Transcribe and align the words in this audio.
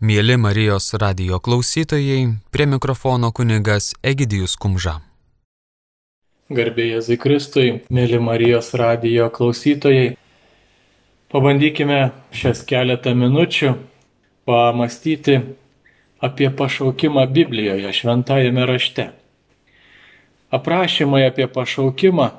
Mėly 0.00 0.38
Marijos 0.40 0.94
radio 0.96 1.36
klausytojai, 1.44 2.30
prie 2.48 2.64
mikrofono 2.64 3.28
kunigas 3.36 3.90
Egidijus 4.00 4.54
Kumža. 4.56 4.94
Garbėjai 6.48 7.02
Zikristui, 7.04 7.66
mėly 7.92 8.16
Marijos 8.16 8.70
radio 8.80 9.26
klausytojai, 9.28 10.14
pabandykime 11.28 11.98
šias 12.32 12.64
keletą 12.64 13.12
minučių 13.12 13.74
pamastyti 14.48 15.36
apie 16.24 16.48
pašaukimą 16.48 17.26
Biblijoje, 17.36 17.92
šventajame 18.00 18.66
rašte. 18.72 19.10
Aprašymai 20.48 21.26
apie 21.28 21.44
pašaukimą 21.44 22.32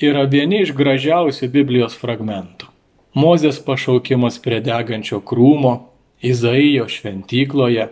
yra 0.00 0.24
vieni 0.24 0.64
iš 0.64 0.72
gražiausių 0.72 1.52
Biblijos 1.52 2.00
fragmentų. 2.00 2.72
Mozės 3.12 3.60
pašaukimas 3.60 4.40
prie 4.40 4.64
degančio 4.64 5.20
krūmo, 5.20 5.91
Izaijo 6.22 6.86
šventykloje, 6.88 7.88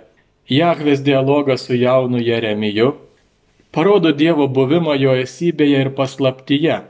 Jahvės 0.51 1.02
dialogas 1.07 1.66
su 1.66 1.77
jaunu 1.79 2.19
Jeremiju, 2.19 2.88
parodo 3.71 4.11
Dievo 4.11 4.48
buvimą 4.51 4.97
jo 4.98 5.12
esybėje 5.19 5.83
ir 5.84 5.91
paslaptyje, 5.95 6.80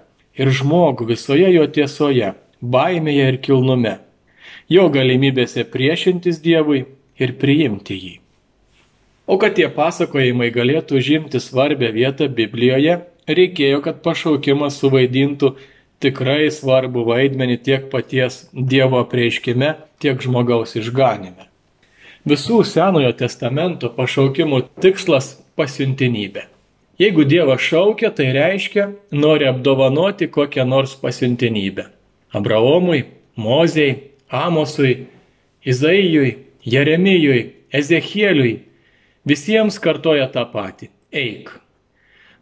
ir 0.41 0.53
žmogų 0.61 1.11
visoje 1.11 1.51
jo 1.53 1.67
tiesoje, 1.69 2.31
baimėje 2.61 3.27
ir 3.33 3.39
kilnume, 3.45 3.99
jo 4.69 4.87
galimybėse 4.93 5.67
priešintis 5.69 6.41
Dievui 6.45 6.87
ir 7.21 7.37
priimti 7.41 7.99
jį. 8.01 8.15
O 9.31 9.37
kad 9.39 9.55
tie 9.57 9.69
pasakojimai 9.69 10.49
galėtų 10.55 11.01
žimti 11.05 11.41
svarbę 11.41 11.93
vietą 11.95 12.27
Biblijoje, 12.33 12.97
reikėjo, 13.29 13.83
kad 13.85 14.01
pašaukimas 14.03 14.81
suvaidintų 14.81 15.53
tikrai 16.01 16.51
svarbu 16.53 17.05
vaidmenį 17.09 17.59
tiek 17.65 17.87
paties 17.93 18.47
Dievo 18.53 19.03
prieiškime, 19.09 19.75
tiek 20.01 20.21
žmogaus 20.25 20.75
išganime. 20.81 21.47
Visų 22.29 22.63
Senojo 22.69 23.13
testamento 23.17 23.89
pašaukimų 23.97 24.63
tikslas- 24.81 25.39
pasiuntinybė. 25.59 26.45
Jeigu 27.01 27.25
Dievas 27.25 27.61
šaukia, 27.61 28.11
tai 28.15 28.33
reiškia, 28.33 28.93
nori 29.13 29.47
apdovanoti 29.49 30.29
kokią 30.29 30.67
nors 30.69 30.95
pasiuntinybę. 30.97 31.87
Abraomui, 32.33 33.05
Mozei, 33.37 33.97
Amosui, 34.31 35.07
Izaijui, 35.65 36.37
Jeremijui, 36.65 37.53
Ezechieliui 37.73 38.61
visiems 39.25 39.79
kartoja 39.79 40.29
tą 40.33 40.45
patį- 40.53 40.89
eik. 41.13 41.51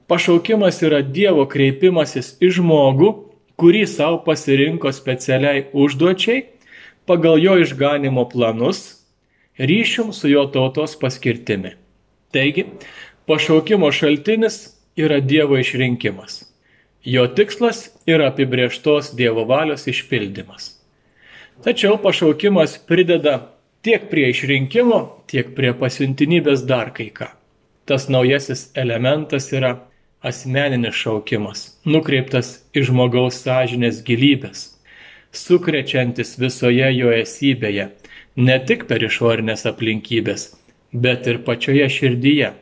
Pašaukimas 0.08 0.82
yra 0.82 1.02
Dievo 1.02 1.46
kreipimasis 1.46 2.36
į 2.40 2.50
žmogų, 2.58 3.27
kurį 3.58 3.84
savo 3.90 4.20
pasirinko 4.26 4.92
specialiai 4.94 5.66
užduočiai 5.74 6.44
pagal 7.08 7.40
jo 7.42 7.56
išganimo 7.58 8.28
planus, 8.30 9.02
ryšium 9.58 10.12
su 10.12 10.30
jo 10.30 10.44
tautos 10.54 10.94
paskirtimi. 11.00 11.74
Taigi, 12.32 12.66
pašaukimo 13.26 13.90
šaltinis 13.92 14.60
yra 14.96 15.20
Dievo 15.20 15.58
išrinkimas. 15.58 16.44
Jo 17.04 17.26
tikslas 17.26 17.88
yra 18.06 18.28
apibrieštos 18.28 19.14
Dievo 19.16 19.46
valios 19.48 19.86
išpildymas. 19.88 20.74
Tačiau 21.64 21.96
pašaukimas 22.02 22.76
prideda 22.86 23.56
tiek 23.82 24.10
prie 24.10 24.28
išrinkimo, 24.30 25.24
tiek 25.26 25.54
prie 25.56 25.72
pasiuntinybės 25.74 26.62
dar 26.68 26.92
kai 26.94 27.08
ką. 27.14 27.32
Tas 27.88 28.06
naujasis 28.12 28.68
elementas 28.76 29.48
yra 29.56 29.87
asmeninis 30.24 30.96
šaukimas, 30.98 31.64
nukreiptas 31.86 32.58
į 32.74 32.88
žmogaus 32.88 33.38
sąžinės 33.44 34.02
gilybės, 34.06 34.64
sukrečiantis 35.34 36.36
visoje 36.40 36.88
jo 36.96 37.12
esybėje, 37.14 37.90
ne 38.36 38.56
tik 38.66 38.86
per 38.90 39.04
išorinės 39.06 39.66
aplinkybės, 39.70 40.50
bet 40.92 41.26
ir 41.30 41.42
pačioje 41.46 41.88
širdyje. 41.98 42.52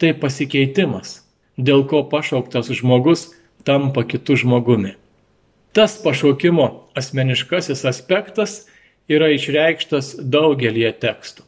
Tai 0.00 0.14
pasikeitimas, 0.16 1.20
dėl 1.60 1.84
ko 1.86 2.02
pašauktas 2.08 2.70
žmogus 2.72 3.28
tampa 3.68 4.02
kitu 4.08 4.38
žmogumi. 4.40 4.96
Tas 5.76 5.98
pašaukimo 6.02 6.88
asmeniškasis 6.98 7.84
aspektas 7.86 8.64
yra 9.10 9.28
išreikštas 9.30 10.16
daugelie 10.18 10.90
tekstų. 10.90 11.44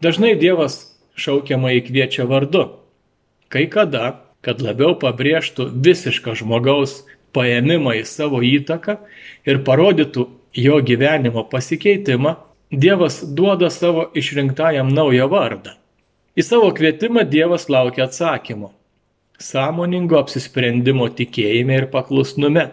Dažnai 0.00 0.36
Dievas 0.40 0.94
šaukiamą 1.16 1.74
įkviečia 1.80 2.24
vardu. 2.28 2.68
Kai 3.52 3.66
kada 3.72 4.25
kad 4.46 4.62
labiau 4.62 4.94
pabrėžtų 4.94 5.68
visišką 5.82 6.36
žmogaus 6.38 7.00
paėmimą 7.34 7.96
į 8.00 8.04
savo 8.06 8.38
įtaką 8.46 9.00
ir 9.48 9.62
parodytų 9.66 10.28
jo 10.56 10.82
gyvenimo 10.86 11.46
pasikeitimą, 11.50 12.36
Dievas 12.66 13.20
duoda 13.22 13.68
savo 13.70 14.08
išrinktajam 14.18 14.88
naują 14.90 15.28
vardą. 15.30 15.76
Į 16.34 16.42
savo 16.42 16.72
kvietimą 16.74 17.22
Dievas 17.30 17.68
laukia 17.70 18.08
atsakymo- 18.08 18.72
sąmoningo 19.50 20.18
apsisprendimo 20.18 21.06
tikėjime 21.08 21.76
ir 21.78 21.86
paklusnume. 21.86 22.70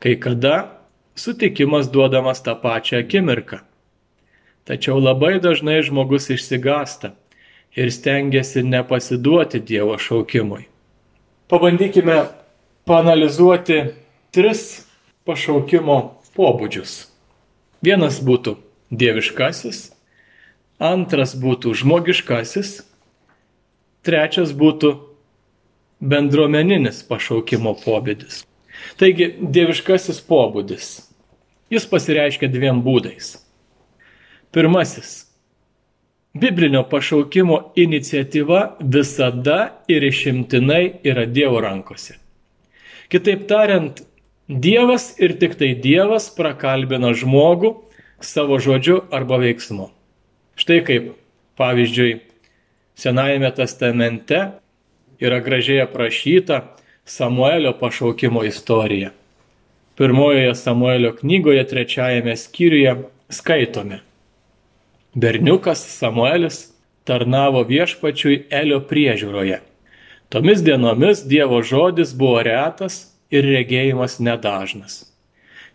Kai 0.00 0.14
kada 0.16 0.80
sutikimas 1.14 1.90
duodamas 1.92 2.40
tą 2.42 2.56
pačią 2.56 3.04
akimirką. 3.04 3.60
Tačiau 4.64 4.96
labai 5.00 5.40
dažnai 5.40 5.82
žmogus 5.82 6.30
išsigasta 6.30 7.12
ir 7.76 7.92
stengiasi 7.92 8.62
nepasiduoti 8.62 9.60
Dievo 9.60 9.98
šaukimui. 9.98 10.64
Pabandykime 11.48 12.24
panalizuoti 12.84 13.82
tris 14.34 14.62
pašaukimo 15.26 15.98
pobūdžius. 16.36 17.06
Vienas 17.84 18.18
būtų 18.24 18.56
dieviškasis, 18.90 19.90
antras 20.80 21.36
būtų 21.38 21.74
žmogiškasis, 21.82 22.80
trečias 24.06 24.52
būtų 24.56 24.94
bendruomeninis 26.00 27.02
pašaukimo 27.06 27.76
pobūdis. 27.84 28.44
Taigi, 29.00 29.34
dieviškasis 29.40 30.20
pobūdis. 30.24 30.90
Jis 31.72 31.86
pasireiškia 31.90 32.48
dviem 32.52 32.82
būdais. 32.84 33.36
Pirmasis 34.54 35.25
Biblinio 36.40 36.82
pašaukimo 36.90 37.72
iniciatyva 37.76 38.60
visada 38.80 39.58
ir 39.88 40.04
išimtinai 40.04 40.84
yra 41.04 41.24
Dievo 41.26 41.60
rankose. 41.64 42.18
Kitaip 43.08 43.46
tariant, 43.48 44.02
Dievas 44.48 45.14
ir 45.18 45.38
tik 45.40 45.56
tai 45.58 45.72
Dievas 45.82 46.28
prakalbina 46.36 47.10
žmogų 47.16 47.72
savo 48.22 48.58
žodžiu 48.62 49.00
arba 49.10 49.40
veiksmu. 49.42 49.88
Štai 50.60 50.80
kaip, 50.86 51.12
pavyzdžiui, 51.58 52.20
Senajame 52.96 53.50
testamente 53.52 54.38
yra 55.20 55.40
gražiai 55.44 55.82
aprašyta 55.84 56.62
Samuelio 57.04 57.74
pašaukimo 57.80 58.44
istorija. 58.44 59.10
Pirmojoje 59.96 60.54
Samuelio 60.54 61.12
knygoje 61.12 61.66
trečiajame 61.68 62.36
skyriuje 62.36 62.94
skaitome. 63.28 64.00
Berniukas 65.16 65.80
Samuelis 65.80 66.56
tarnavo 67.08 67.62
viešpačiui 67.64 68.34
Elio 68.52 68.82
priežiūroje. 68.84 69.62
Tomis 70.28 70.60
dienomis 70.60 71.22
Dievo 71.24 71.62
žodis 71.64 72.10
buvo 72.12 72.42
retas 72.44 72.98
ir 73.32 73.48
regėjimas 73.48 74.18
nedažnas. 74.20 74.98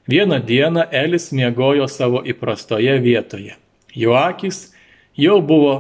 Vieną 0.06 0.38
dieną 0.46 0.84
Elis 0.94 1.32
miegojo 1.34 1.88
savo 1.90 2.22
įprastoje 2.22 3.00
vietoje. 3.02 3.56
Jo 3.98 4.14
akis 4.20 4.76
jau 5.18 5.40
buvo 5.42 5.74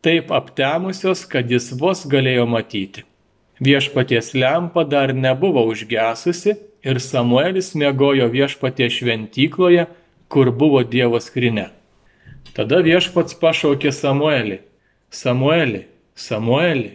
taip 0.00 0.32
aptemusios, 0.32 1.26
kad 1.28 1.52
jis 1.52 1.68
vos 1.76 2.06
galėjo 2.08 2.48
matyti. 2.48 3.04
Viešpaties 3.60 4.32
lempa 4.32 4.86
dar 4.88 5.12
nebuvo 5.12 5.66
užgesusi 5.68 6.56
ir 6.80 7.04
Samuelis 7.10 7.74
miegojo 7.76 8.32
viešpaties 8.32 9.02
šventykloje, 9.02 9.86
kur 10.32 10.54
buvo 10.56 10.80
Dievo 10.80 11.20
skrinė. 11.20 11.68
Tada 12.52 12.82
viešpats 12.84 13.38
pašaukė 13.40 13.92
Samuelį. 13.96 14.58
Samuelį, 15.12 15.86
Samuelį. 16.16 16.90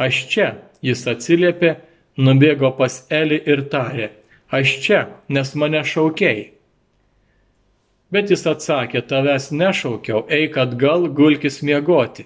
Aš 0.00 0.20
čia, 0.32 0.46
jis 0.84 1.04
atsiliepė, 1.08 1.74
nubėgo 2.16 2.70
pas 2.78 3.02
Elį 3.12 3.38
ir 3.52 3.62
tarė, 3.72 4.10
aš 4.48 4.78
čia, 4.84 5.00
nes 5.28 5.52
mane 5.60 5.82
šaukiai. 5.84 6.48
Bet 8.14 8.30
jis 8.32 8.46
atsakė, 8.48 9.02
tavęs 9.10 9.50
nešaukiau, 9.52 10.24
eik 10.30 10.56
atgal, 10.62 11.08
gulkis 11.08 11.60
miegoti. 11.66 12.24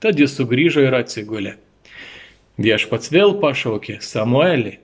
Tad 0.00 0.20
jis 0.20 0.36
sugrįžo 0.38 0.86
ir 0.86 0.96
atsigulė. 0.96 1.56
Viešpats 2.60 3.12
vėl 3.12 3.36
pašaukė 3.42 3.98
Samuelį. 4.04 4.78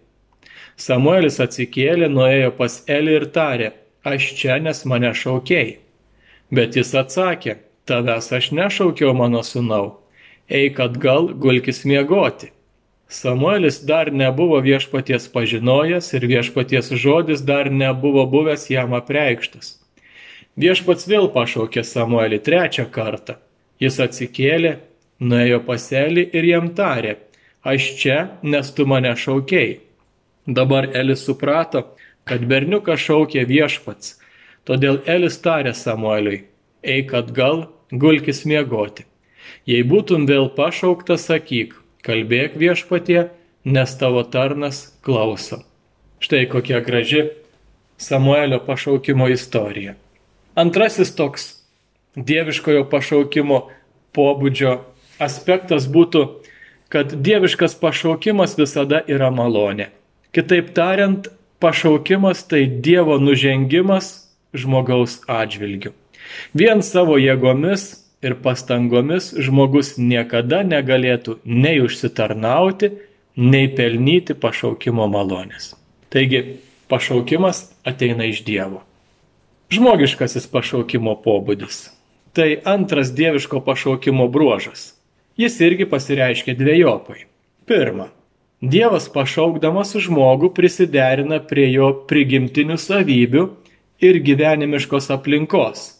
Samuelis 0.76 1.40
atsikėlė, 1.40 2.10
nuėjo 2.12 2.52
pas 2.58 2.82
Elį 2.84 3.18
ir 3.22 3.28
tarė, 3.32 3.72
aš 4.04 4.32
čia, 4.36 4.60
nes 4.60 4.84
mane 4.84 5.14
šaukiai. 5.16 5.78
Bet 6.50 6.76
jis 6.78 6.92
atsakė, 6.94 7.56
tavęs 7.90 8.30
aš 8.32 8.52
nešaukiau 8.54 9.14
mano 9.18 9.42
sunau, 9.42 9.98
eik 10.46 10.78
atgal, 10.80 11.32
gulkis 11.34 11.82
miegoti. 11.84 12.52
Samuelis 13.08 13.80
dar 13.86 14.10
nebuvo 14.10 14.58
viešpaties 14.62 15.28
pažinojęs 15.30 16.12
ir 16.18 16.26
viešpaties 16.26 16.90
žodis 16.98 17.42
dar 17.46 17.70
nebuvo 17.70 18.26
buvęs 18.26 18.66
jam 18.70 18.94
apreikštas. 18.98 19.76
Viešpats 20.58 21.06
vėl 21.06 21.28
pašaukė 21.34 21.84
Samuelį 21.84 22.40
trečią 22.42 22.86
kartą. 22.90 23.36
Jis 23.78 23.98
atsikėlė, 24.00 24.78
nuėjo 25.20 25.60
paselį 25.66 26.24
ir 26.32 26.46
jam 26.48 26.70
tarė, 26.74 27.18
aš 27.62 27.90
čia, 28.00 28.18
nes 28.42 28.70
tu 28.72 28.86
mane 28.88 29.12
šaukiai. 29.14 29.80
Dabar 30.46 30.88
Elis 30.94 31.26
suprato, 31.26 31.82
kad 32.24 32.46
berniuką 32.48 32.96
šaukė 32.98 33.44
viešpats, 33.46 34.16
todėl 34.66 35.00
Elis 35.06 35.38
tarė 35.42 35.72
Samueliui, 35.74 36.44
eik 36.82 37.14
atgal, 37.14 37.66
gulkis 37.90 38.44
miegoti. 38.48 39.06
Jei 39.66 39.82
būtum 39.86 40.26
vėl 40.26 40.50
pašauktas, 40.54 41.26
sakyk, 41.30 41.74
kalbėk 42.06 42.58
viešpatie, 42.58 43.28
nes 43.66 43.94
tavo 43.98 44.22
tarnas 44.22 44.98
klauso. 45.02 45.62
Štai 46.22 46.46
kokia 46.50 46.80
graži 46.80 47.28
Samuelio 47.98 48.60
pašaukimo 48.66 49.28
istorija. 49.28 49.94
Antrasis 50.54 51.14
toks 51.16 51.48
dieviškojo 52.16 52.86
pašaukimo 52.90 53.66
pobūdžio 54.16 54.78
aspektas 55.20 55.88
būtų, 55.92 56.22
kad 56.88 57.12
dieviškas 57.12 57.76
pašaukimas 57.80 58.56
visada 58.58 59.02
yra 59.10 59.30
malonė. 59.34 59.90
Kitaip 60.32 60.72
tariant, 60.76 61.28
pašaukimas 61.60 62.44
tai 62.48 62.66
Dievo 62.66 63.18
nužengimas 63.18 64.25
žmogaus 64.60 65.20
atžvilgiu. 65.30 65.92
Vien 66.56 66.82
savo 66.82 67.18
jėgomis 67.20 67.88
ir 68.24 68.36
pastangomis 68.42 69.30
žmogus 69.36 69.94
niekada 69.98 70.62
negalėtų 70.66 71.38
nei 71.44 71.80
užsitarnauti, 71.84 72.90
nei 73.36 73.68
pelnyti 73.68 74.34
pašaukimo 74.34 75.06
malonės. 75.12 75.74
Taigi, 76.10 76.58
pašaukimas 76.88 77.66
ateina 77.84 78.26
iš 78.30 78.42
Dievo. 78.46 78.82
Žmogiškasis 79.70 80.46
pašaukimo 80.50 81.16
pobūdis. 81.24 81.88
Tai 82.36 82.50
antras 82.68 83.10
dieviško 83.16 83.62
pašaukimo 83.64 84.28
bruožas. 84.28 84.92
Jis 85.36 85.56
irgi 85.60 85.88
pasireiškia 85.88 86.54
dviejopai. 86.56 87.24
Pirma, 87.66 88.10
Dievas 88.64 89.04
pašaukdamas 89.12 89.90
žmogų 90.00 90.48
prisiderina 90.56 91.42
prie 91.44 91.66
jo 91.74 91.90
prigimtinių 92.08 92.78
savybių 92.80 93.42
ir 94.00 94.20
gyvenimiškos 94.24 95.10
aplinkos. 95.14 95.92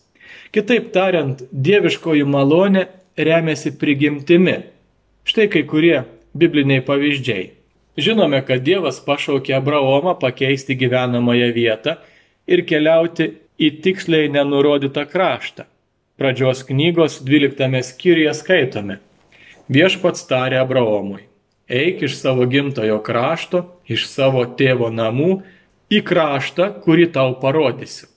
Kitaip 0.54 0.93
tariant, 0.94 1.43
dieviškoji 1.52 2.25
malonė 2.25 2.87
remiasi 3.16 3.72
prigimtimi. 3.78 4.56
Štai 5.26 5.48
kai 5.52 5.64
kurie 5.69 6.04
bibliniai 6.37 6.84
pavyzdžiai. 6.87 7.50
Žinome, 7.96 8.43
kad 8.44 8.60
Dievas 8.60 9.00
pašaukė 9.04 9.56
Abraomą 9.56 10.14
pakeisti 10.20 10.76
gyvenamąją 10.76 11.48
vietą 11.56 11.96
ir 12.46 12.62
keliauti 12.69 13.31
į 13.56 13.70
tiksliai 13.84 14.28
nenurodytą 14.32 15.06
kraštą. 15.08 15.64
Pradžios 16.20 16.62
knygos 16.69 17.19
12 17.25 17.82
skyriuje 17.84 18.34
skaitome. 18.37 18.98
Viešpats 19.72 20.22
tarė 20.28 20.60
Abraomui, 20.62 21.25
eik 21.69 22.04
iš 22.06 22.20
savo 22.20 22.46
gimtojo 22.46 23.00
krašto, 23.04 23.64
iš 23.88 24.06
savo 24.08 24.44
tėvo 24.60 24.93
namų 24.93 25.40
į 25.93 26.03
kraštą, 26.06 26.71
kurį 26.85 27.11
tau 27.15 27.37
parodysiu. 27.43 28.09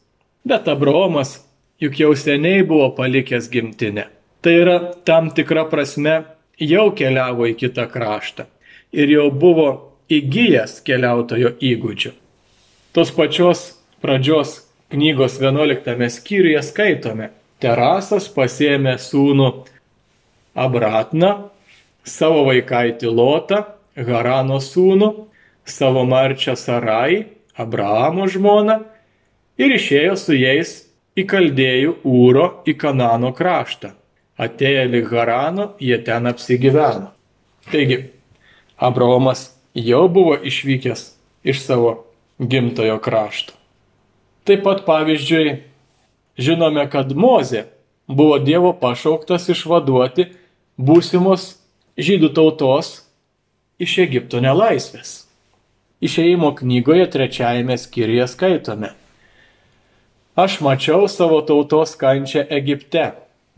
Bet 0.48 0.68
Abraomas 0.71 1.38
juk 1.81 2.00
jau 2.00 2.13
seniai 2.18 2.63
buvo 2.68 2.89
palikęs 2.98 3.50
gimtinę. 3.51 4.07
Tai 4.42 4.54
yra 4.56 4.77
tam 5.06 5.30
tikra 5.36 5.66
prasme 5.69 6.24
jau 6.60 6.89
keliavo 6.95 7.48
į 7.50 7.57
kitą 7.60 7.86
kraštą 7.92 8.48
ir 8.95 9.12
jau 9.12 9.27
buvo 9.31 9.69
įgyjęs 10.10 10.80
keliautojo 10.88 11.54
įgūdžių. 11.62 12.13
Tos 12.95 13.12
pačios 13.13 13.66
pradžios 14.01 14.56
knygos 14.89 15.38
11 15.42 16.10
skyriuje 16.10 16.63
skaitome, 16.65 17.30
Terasas 17.60 18.30
pasėmė 18.31 18.95
sūnų 19.04 19.50
Abratną, 20.56 21.50
savo 22.07 22.45
vaikaitį 22.48 23.12
Lotą, 23.12 23.65
Harano 24.00 24.62
sūnų, 24.63 25.10
savo 25.68 26.06
marčią 26.07 26.56
Sarai, 26.56 27.25
Abrahamo 27.59 28.27
žmoną 28.31 28.79
ir 29.59 29.75
išėjo 29.75 30.15
su 30.19 30.38
jais 30.38 30.75
į 31.19 31.25
Kaldėjų 31.27 31.95
Ūro 32.07 32.50
į 32.69 32.77
Kanano 32.79 33.33
kraštą. 33.35 33.91
Atėję 34.39 34.85
lik 34.88 35.09
Harano, 35.11 35.73
jie 35.83 35.97
ten 36.07 36.29
apsigyveno. 36.31 37.11
Taigi, 37.67 38.06
Abraomas 38.79 39.50
jau 39.75 40.06
buvo 40.07 40.38
išvykęs 40.39 41.01
iš 41.44 41.65
savo 41.65 41.91
gimtojo 42.39 42.95
krašto. 43.03 43.53
Taip 44.47 44.63
pat 44.63 44.85
pavyzdžiui, 44.88 45.59
žinome, 46.39 46.88
kad 46.89 47.12
Mozė 47.12 47.65
buvo 48.07 48.39
Dievo 48.39 48.71
pašauktas 48.79 49.50
išvaduoti 49.51 50.29
būsimos 50.79 51.51
žydų 52.00 52.31
tautos 52.33 52.94
iš 53.79 54.00
Egipto 54.07 54.39
nelaisvės. 54.39 55.28
Išėjimo 56.01 56.54
knygoje 56.56 57.07
trečiajame 57.12 57.78
skyriuje 57.78 58.28
skaitome. 58.31 58.94
Aš 60.40 60.62
mačiau 60.63 61.07
savo 61.12 61.42
tautos 61.44 61.98
kančią 62.00 62.46
Egipte, 62.48 63.10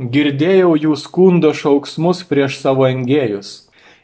girdėjau 0.01 0.73
jų 0.85 0.95
skundo 0.97 1.51
šauksmus 1.53 2.23
prieš 2.25 2.57
savo 2.63 2.87
engėjus 2.89 3.59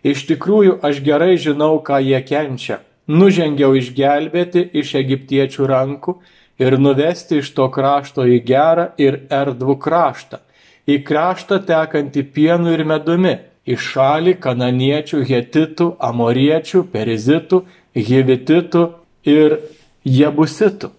Iš 0.07 0.27
tikrųjų, 0.29 0.77
aš 0.85 1.01
gerai 1.03 1.35
žinau, 1.41 1.79
ką 1.81 1.99
jie 2.03 2.19
kenčia. 2.23 2.79
Nužengiau 3.07 3.73
išgelbėti 3.79 4.61
iš 4.77 4.93
egiptiečių 4.99 5.67
rankų 5.71 6.17
ir 6.61 6.77
nuvesti 6.77 7.41
iš 7.41 7.49
to 7.57 7.67
krašto 7.73 8.27
į 8.27 8.41
gerą 8.45 8.89
ir 9.01 9.21
erdvų 9.31 9.77
kraštą, 9.83 10.39
į 10.87 11.01
kraštą 11.07 11.61
tekantį 11.65 12.23
pienu 12.35 12.75
ir 12.75 12.83
medumi, 12.85 13.37
į 13.67 13.75
šalį 13.87 14.37
kananiečių, 14.43 15.23
hetitų, 15.31 15.87
amoriečių, 16.09 16.83
perizitų, 16.93 17.63
hivititų 17.97 18.85
ir 19.27 19.59
jebusitų. 20.05 20.93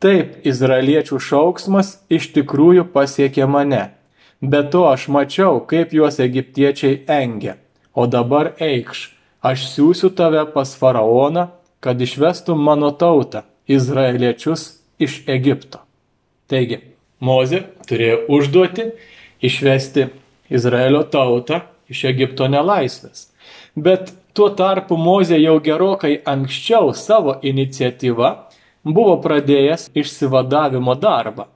Taip, 0.00 0.36
izraeliečių 0.48 1.18
šauksmas 1.20 1.98
iš 2.10 2.30
tikrųjų 2.36 2.86
pasiekė 2.92 3.46
mane. 3.46 3.90
Be 4.40 4.62
to 4.72 4.86
aš 4.88 5.10
mačiau, 5.12 5.60
kaip 5.68 5.92
juos 5.92 6.16
egiptiečiai 6.24 7.02
engia 7.04 7.58
o 7.94 8.06
dabar 8.06 8.54
eikš, 8.60 9.10
aš 9.42 9.66
siūsiu 9.74 10.10
tave 10.16 10.42
pas 10.54 10.72
faraoną, 10.78 11.48
kad 11.80 12.00
išvestum 12.00 12.60
mano 12.60 12.90
tautą, 12.92 13.44
izraeliečius 13.68 14.80
iš 15.00 15.22
Egipto. 15.28 15.82
Taigi, 16.50 16.80
Mozė 17.20 17.66
turėjo 17.84 18.22
užduoti 18.32 18.86
išvesti 19.44 20.06
Izraelio 20.48 21.02
tautą 21.04 21.60
iš 21.92 22.06
Egipto 22.08 22.48
nelaisvės. 22.48 23.28
Bet 23.76 24.14
tuo 24.34 24.50
tarpu 24.56 24.96
Mozė 24.96 25.38
jau 25.40 25.58
gerokai 25.62 26.20
anksčiau 26.26 26.94
savo 26.94 27.36
iniciatyvą 27.42 28.30
buvo 28.84 29.16
pradėjęs 29.24 29.90
išsivadavimo 29.94 30.94
darbą. 30.94 31.46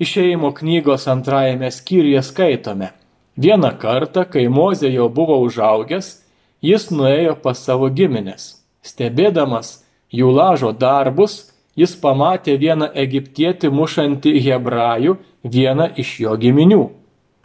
Išėjimo 0.00 0.54
knygos 0.56 1.06
antrajame 1.12 1.68
skyriuje 1.70 2.22
skaitome. 2.24 2.92
Vieną 3.36 3.74
kartą, 3.80 4.24
kai 4.24 4.48
Mozė 4.48 4.88
jau 4.92 5.08
buvo 5.12 5.36
užaugęs, 5.44 6.20
jis 6.64 6.88
nuėjo 6.90 7.36
pas 7.42 7.60
savo 7.60 7.90
giminės. 7.92 8.60
Stebėdamas 8.82 9.82
jų 10.12 10.30
lažo 10.32 10.72
darbus, 10.72 11.50
jis 11.76 11.94
pamatė 12.00 12.56
vieną 12.60 12.90
egiptietį 13.04 13.70
mušantį 13.72 14.32
hebrajų, 14.46 15.18
vieną 15.44 15.90
iš 16.00 16.16
jo 16.24 16.36
giminių. 16.40 16.82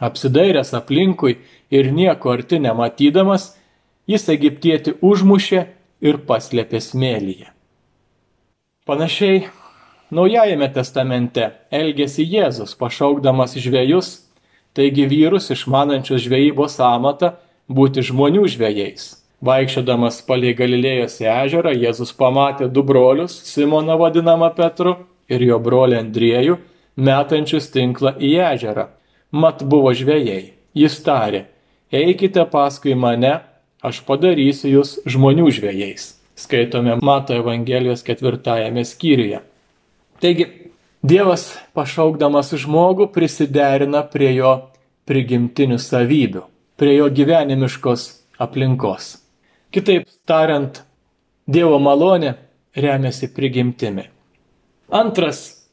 Apsidairęs 0.00 0.74
aplinkui 0.76 1.38
ir 1.72 1.92
nieko 1.92 2.34
arti 2.34 2.58
nematydamas, 2.60 3.55
jis 4.10 4.28
egiptietį 4.32 4.98
užmušė 5.02 5.62
ir 6.06 6.20
paslėpė 6.28 6.82
smėlyje. 6.82 7.52
Panašiai 8.86 9.46
Naujajame 10.14 10.68
testamente 10.70 11.48
elgėsi 11.74 12.22
Jėzus, 12.22 12.76
pašaukdamas 12.78 13.56
žvėjus 13.58 14.12
taigi 14.76 15.06
vyrus 15.08 15.48
išmanančius 15.54 16.26
žvejybos 16.26 16.76
amatą 16.84 17.32
būti 17.72 18.04
žmonių 18.04 18.44
žvėjais. 18.52 19.08
Vaikščiodamas 19.46 20.20
palei 20.28 20.52
Galilėjos 20.56 21.18
ežerą, 21.20 21.72
Jėzus 21.72 22.12
pamatė 22.16 22.68
du 22.72 22.84
brolius, 22.84 23.34
Simoną 23.48 23.96
vadinamą 24.00 24.52
Petru 24.56 24.94
ir 25.32 25.44
jo 25.44 25.58
brolį 25.60 26.00
Andriejų, 26.02 26.58
metančius 26.96 27.70
tinklą 27.72 28.14
į 28.20 28.32
ežerą. 28.52 28.88
Mat 29.32 29.64
buvo 29.64 29.92
žvėjai. 29.96 30.52
Jis 30.76 30.96
tarė, 31.04 31.46
eikite 31.92 32.44
paskui 32.52 32.94
mane, 32.94 33.38
aš 33.86 34.02
padarysiu 34.06 34.70
jūs 34.78 34.96
žmonių 35.06 35.50
žvėjais. 35.54 36.14
Skaitome 36.36 36.98
Mato 37.00 37.36
Evangelijos 37.36 38.02
ketvirtajame 38.04 38.84
skyriuje. 38.84 39.40
Taigi, 40.20 40.46
Dievas 41.06 41.52
pašaukdamas 41.76 42.50
žmogų 42.58 43.06
prisiderina 43.14 44.00
prie 44.10 44.32
jo 44.34 44.52
prigimtinių 45.06 45.76
savybių, 45.78 46.42
prie 46.80 46.96
jo 46.96 47.06
gyvenimiškos 47.14 48.06
aplinkos. 48.42 49.12
Kitaip 49.70 50.08
tariant, 50.26 50.82
Dievo 51.46 51.78
malonė 51.78 52.34
remiasi 52.74 53.28
prigimtimi. 53.30 54.08
Antras 54.90 55.68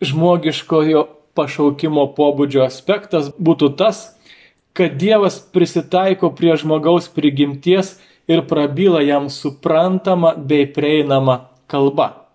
žmogiškojo 0.00 1.02
pašaukimo 1.36 2.06
pobūdžio 2.16 2.64
aspektas 2.64 3.28
būtų 3.36 3.74
tas, 3.76 4.00
kad 4.72 4.96
Dievas 5.00 5.40
prisitaiko 5.52 6.30
prie 6.36 6.56
žmogaus 6.56 7.08
prigimties 7.08 7.96
ir 8.30 8.46
prabyla 8.46 9.02
jam 9.02 9.30
suprantama 9.30 10.34
bei 10.36 10.66
prieinama 10.72 11.48
kalba. 11.66 12.26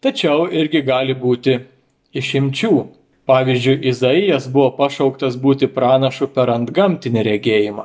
Tačiau 0.00 0.48
irgi 0.48 0.82
gali 0.82 1.14
būti 1.14 1.58
išimčių. 2.16 2.74
Pavyzdžiui, 3.30 3.76
Izaijas 3.86 4.48
buvo 4.50 4.72
pašauktas 4.74 5.36
būti 5.38 5.68
pranašu 5.70 6.26
per 6.34 6.50
antgamtinį 6.50 7.22
regėjimą. 7.28 7.84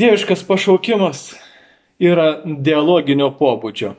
Dieviškas 0.00 0.46
pašaukimas 0.48 1.34
yra 2.00 2.40
dialoginio 2.46 3.28
pobūdžio. 3.36 3.92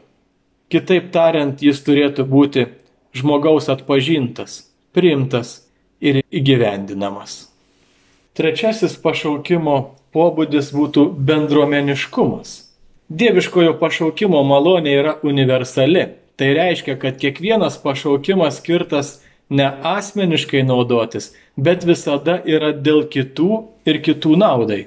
Kitaip 0.72 1.12
tariant, 1.14 1.62
jis 1.62 1.84
turėtų 1.86 2.26
būti 2.26 2.66
žmogaus 3.14 3.68
atpažintas, 3.70 4.72
priimtas 4.96 5.68
ir 6.00 6.24
įgyvendinamas. 6.32 7.51
Trečiasis 8.32 8.94
pašaukimo 9.04 9.74
pobūdis 10.16 10.70
būtų 10.72 11.02
bendruomeniškumas. 11.28 12.54
Dieviškojo 13.12 13.74
pašaukimo 13.82 14.40
malonė 14.48 14.94
yra 14.96 15.18
universali. 15.28 16.06
Tai 16.40 16.48
reiškia, 16.56 16.96
kad 17.02 17.18
kiekvienas 17.20 17.76
pašaukimas 17.84 18.62
skirtas 18.62 19.10
ne 19.52 19.66
asmeniškai 19.68 20.62
naudotis, 20.64 21.34
bet 21.60 21.84
visada 21.84 22.38
yra 22.48 22.72
dėl 22.72 23.04
kitų 23.12 23.50
ir 23.86 24.00
kitų 24.06 24.38
naudai. 24.40 24.86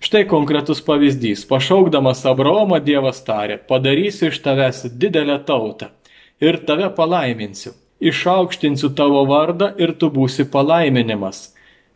Štai 0.00 0.24
konkretus 0.30 0.80
pavyzdys. 0.88 1.44
Pašaukdamas 1.50 2.24
Abraomą 2.32 2.80
Dievas 2.80 3.20
tarė, 3.26 3.60
padarysiu 3.68 4.30
iš 4.32 4.40
tavęs 4.40 4.86
didelę 4.96 5.36
tautą 5.44 5.92
ir 6.40 6.62
tave 6.64 6.88
palaiminsiu. 6.96 7.76
Išaukštinsiu 8.00 8.94
tavo 8.96 9.26
vardą 9.28 9.74
ir 9.76 9.92
tu 10.00 10.08
būsi 10.08 10.48
palaiminimas 10.48 11.50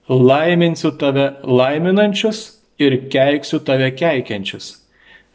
laiminsiu 0.08 0.90
tave 0.98 1.32
laiminančius 1.44 2.58
ir 2.78 2.96
keiksiu 3.10 3.60
tave 3.64 3.90
keikiančius. 3.94 4.78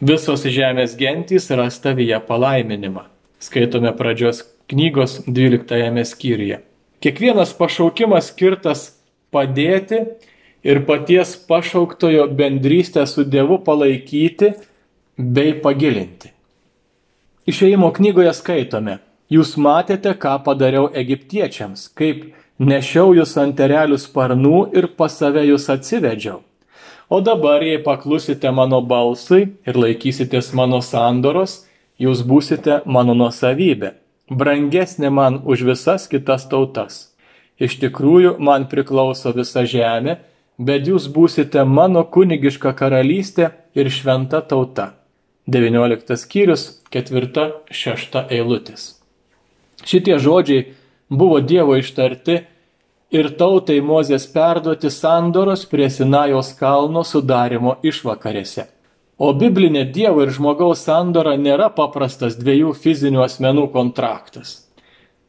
Visos 0.02 0.44
žemės 0.44 0.96
gentys 0.98 1.50
ras 1.50 1.80
tavyje 1.82 2.20
palaiminimą. 2.28 3.08
Skaitome 3.40 3.94
pradžios 3.98 4.44
knygos 4.70 5.24
12 5.26 6.04
skyriuje. 6.06 6.60
Kiekvienas 7.02 7.54
pašaukimas 7.58 8.32
skirtas 8.32 8.92
padėti 9.34 10.02
ir 10.64 10.84
paties 10.86 11.36
pašauktojo 11.48 12.28
bendrystę 12.28 13.06
su 13.08 13.24
Dievu 13.24 13.60
palaikyti 13.64 14.54
bei 15.18 15.54
pagilinti. 15.62 16.34
Išėjimo 17.48 17.94
knygoje 17.96 18.34
skaitome, 18.36 18.98
jūs 19.32 19.56
matėte, 19.62 20.12
ką 20.20 20.36
padariau 20.44 20.90
egiptiečiams, 20.92 21.88
kaip 21.96 22.34
nešiau 22.60 23.14
jūs 23.18 23.36
ant 23.42 23.60
erelių 23.60 23.98
sparnų 24.02 24.60
ir 24.78 24.90
pas 24.98 25.14
save 25.14 25.46
jūs 25.48 25.70
atsivedžiau. 25.74 26.42
O 27.10 27.22
dabar, 27.22 27.64
jei 27.64 27.80
paklusite 27.80 28.52
mano 28.52 28.82
balsui 28.82 29.44
ir 29.66 29.78
laikysitės 29.80 30.52
mano 30.54 30.82
sandoros, 30.84 31.62
jūs 31.98 32.24
būsite 32.28 32.82
mano 32.86 33.16
nuosavybė, 33.16 33.94
brangesnė 34.30 35.10
man 35.10 35.40
už 35.46 35.64
visas 35.70 36.10
kitas 36.12 36.50
tautas. 36.52 37.14
Iš 37.58 37.80
tikrųjų, 37.82 38.36
man 38.44 38.68
priklauso 38.70 39.32
visa 39.34 39.64
žemė, 39.66 40.18
bet 40.60 40.90
jūs 40.90 41.08
būsite 41.14 41.64
mano 41.66 42.04
kunigiška 42.04 42.74
karalystė 42.78 43.54
ir 43.74 43.90
šventa 43.90 44.42
tauta. 44.42 44.92
19 45.48 46.18
skyrius, 46.20 46.82
4-6 46.92 48.20
eilutės. 48.36 48.98
Šitie 49.88 50.18
žodžiai 50.20 50.74
buvo 51.10 51.40
Dievo 51.40 51.78
ištarti 51.78 52.38
ir 53.12 53.30
tautai 53.40 53.80
Mozės 53.82 54.28
perduoti 54.32 54.92
sandoros 54.92 55.66
prie 55.66 55.90
Sinajos 55.90 56.54
kalno 56.60 57.04
sudarimo 57.08 57.78
išvakarėse. 57.84 58.68
O 59.18 59.32
biblinė 59.34 59.88
Dievo 59.90 60.22
ir 60.26 60.32
žmogaus 60.36 60.84
sandora 60.86 61.34
nėra 61.42 61.72
paprastas 61.74 62.36
dviejų 62.38 62.76
fizinių 62.78 63.24
asmenų 63.26 63.70
kontraktas. 63.74 64.68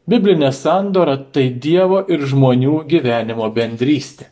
Biblinė 0.08 0.50
sandora 0.52 1.16
tai 1.16 1.48
Dievo 1.52 2.02
ir 2.08 2.26
žmonių 2.28 2.82
gyvenimo 2.88 3.48
bendrystė. 3.52 4.28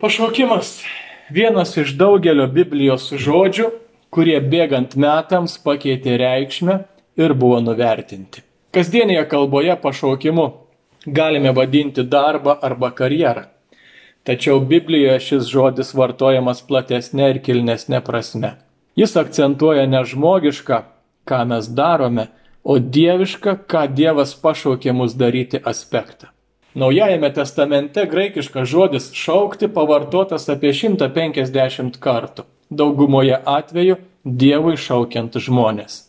Pašaukimas- 0.00 0.82
vienas 1.36 1.76
iš 1.76 1.96
daugelio 1.96 2.46
Biblijos 2.48 3.12
žodžių, 3.12 3.70
kurie 4.10 4.40
bėgant 4.40 4.96
metams 4.96 5.56
pakeitė 5.58 6.18
reikšmę 6.18 6.84
ir 7.16 7.34
buvo 7.34 7.60
nuvertinti. 7.60 8.42
Kasdienėje 8.72 9.26
kalboje 9.28 9.74
pašaukimu 9.76 10.44
galime 11.04 11.50
vadinti 11.52 12.02
darbą 12.08 12.54
arba 12.64 12.88
karjerą. 12.96 13.42
Tačiau 14.24 14.62
Biblijoje 14.70 15.18
šis 15.20 15.50
žodis 15.52 15.90
vartojamas 15.98 16.62
platesnė 16.64 17.26
ir 17.34 17.40
kilnesnė 17.44 17.98
prasme. 18.06 18.54
Jis 18.96 19.12
akcentuoja 19.20 19.82
ne 19.92 20.00
žmogišką, 20.08 20.78
ką 21.28 21.40
mes 21.50 21.68
darome, 21.68 22.24
o 22.64 22.78
dievišką, 22.78 23.54
ką 23.68 23.82
Dievas 23.92 24.32
pašaukė 24.40 24.94
mus 24.96 25.18
daryti 25.20 25.60
aspektą. 25.72 26.30
Naujajame 26.72 27.28
testamente 27.36 28.06
graikiškas 28.08 28.70
žodis 28.72 29.10
šaukti 29.12 29.68
pavartotas 29.68 30.48
apie 30.48 30.72
150 30.72 32.00
kartų, 32.00 32.46
daugumoje 32.72 33.36
atveju 33.36 33.98
Dievui 34.24 34.78
šaukiant 34.80 35.36
žmonės. 35.36 36.06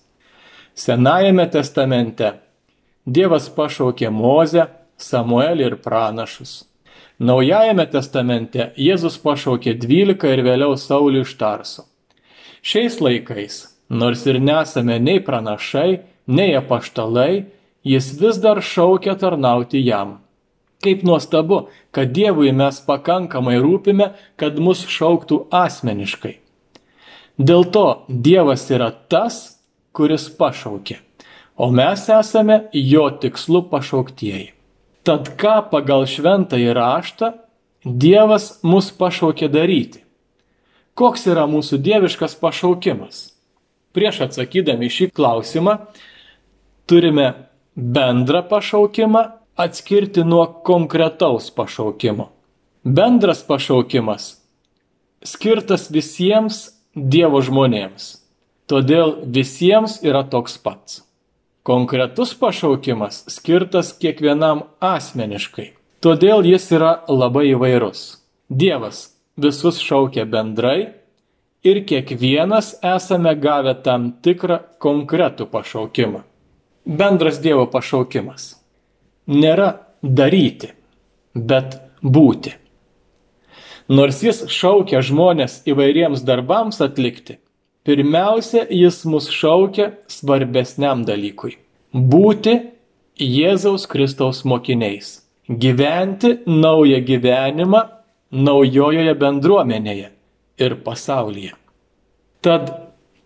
Senajame 0.79 1.49
testamente 1.51 2.31
Dievas 3.05 3.49
pašaukė 3.51 4.07
Mozę, 4.15 4.69
Samuelį 4.95 5.65
ir 5.67 5.73
pranašus. 5.83 6.63
Naujajame 7.19 7.83
testamente 7.91 8.69
Jėzus 8.79 9.17
pašaukė 9.19 9.73
dvylika 9.75 10.31
ir 10.31 10.43
vėliau 10.45 10.77
Saulį 10.79 11.25
iš 11.25 11.33
Tarso. 11.35 11.83
Šiais 12.63 13.01
laikais, 13.03 13.75
nors 13.89 14.23
ir 14.25 14.39
nesame 14.39 15.01
nei 15.03 15.19
pranašai, 15.19 15.99
nei 16.31 16.55
apaštalai, 16.55 17.45
jis 17.83 18.09
vis 18.21 18.39
dar 18.39 18.63
šaukia 18.63 19.17
tarnauti 19.19 19.83
jam. 19.83 20.21
Kaip 20.83 21.03
nuostabu, 21.03 21.67
kad 21.91 22.15
Dievui 22.15 22.55
mes 22.55 22.79
pakankamai 22.87 23.59
rūpime, 23.59 24.13
kad 24.39 24.55
mus 24.59 24.87
šauktų 24.87 25.45
asmeniškai. 25.51 26.37
Dėl 27.35 27.67
to 27.67 27.87
Dievas 28.07 28.69
yra 28.71 28.93
tas, 29.11 29.59
kuris 29.91 30.31
pašaukė 30.31 31.03
o 31.55 31.69
mes 31.71 32.07
esame 32.09 32.63
jo 32.73 33.09
tikslu 33.21 33.63
pašauktieji. 33.69 34.51
Tad 35.03 35.33
ką 35.39 35.57
pagal 35.71 36.07
šventąjį 36.07 36.73
raštą 36.77 37.33
Dievas 37.83 38.61
mus 38.63 38.87
pašaukė 38.95 39.49
daryti? 39.51 39.99
Koks 40.95 41.25
yra 41.27 41.43
mūsų 41.51 41.81
dieviškas 41.83 42.37
pašaukimas? 42.39 43.33
Prieš 43.91 44.21
atsakydami 44.29 44.87
šį 44.87 45.09
klausimą 45.11 45.73
turime 46.87 47.27
bendrą 47.75 48.45
pašaukimą 48.47 49.25
atskirti 49.59 50.23
nuo 50.23 50.45
konkretaus 50.63 51.51
pašaukimo. 51.51 52.29
Bendras 52.83 53.43
pašaukimas 53.43 54.37
skirtas 55.23 55.89
visiems 55.91 56.69
Dievo 56.93 57.39
žmonėms. 57.41 58.19
Todėl 58.69 59.15
visiems 59.33 59.95
yra 60.05 60.21
toks 60.29 60.59
pats. 60.61 60.99
Konkretus 61.63 62.33
pašaukimas 62.35 63.23
skirtas 63.31 63.93
kiekvienam 63.95 64.65
asmeniškai. 64.83 65.69
Todėl 66.03 66.43
jis 66.43 66.65
yra 66.75 66.97
labai 67.07 67.45
įvairus. 67.53 68.01
Dievas 68.51 69.13
visus 69.39 69.79
šaukia 69.79 70.25
bendrai 70.27 70.91
ir 71.63 71.79
kiekvienas 71.87 72.73
esame 72.83 73.31
gavę 73.39 73.77
tam 73.85 74.11
tikrą 74.19 74.59
konkretų 74.83 75.47
pašaukimą. 75.53 76.25
Bendras 76.83 77.39
Dievo 77.39 77.63
pašaukimas 77.71 78.57
nėra 79.31 79.69
daryti, 80.03 80.73
bet 81.33 81.79
būti. 82.03 82.57
Nors 83.87 84.19
jis 84.23 84.43
šaukia 84.51 84.99
žmonės 84.99 85.61
įvairiems 85.67 86.27
darbams 86.27 86.83
atlikti, 86.83 87.37
Pirmiausia, 87.83 88.63
jis 88.69 89.01
mus 89.05 89.27
šaukia 89.27 89.89
svarbesniam 90.07 91.03
dalykui- 91.03 91.57
būti 92.13 92.53
Jėzaus 93.19 93.85
Kristaus 93.91 94.43
mokiniais, 94.45 95.21
gyventi 95.49 96.39
naują 96.47 97.01
gyvenimą 97.03 97.81
naujojoje 98.31 99.13
bendruomenėje 99.15 100.09
ir 100.57 100.75
pasaulyje. 100.85 101.51
Tad 102.41 102.71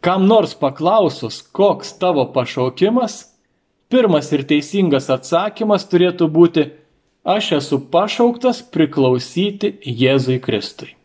kam 0.01 0.27
nors 0.27 0.55
paklausus, 0.55 1.41
koks 1.41 1.93
tavo 1.99 2.25
pašaukimas, 2.33 3.29
pirmas 3.89 4.33
ir 4.33 4.43
teisingas 4.43 5.09
atsakymas 5.09 5.85
turėtų 5.85 6.27
būti 6.27 6.69
aš 7.23 7.51
esu 7.61 7.79
pašauktas 7.91 8.61
priklausyti 8.73 9.77
Jėzui 9.85 10.41
Kristui. 10.41 10.96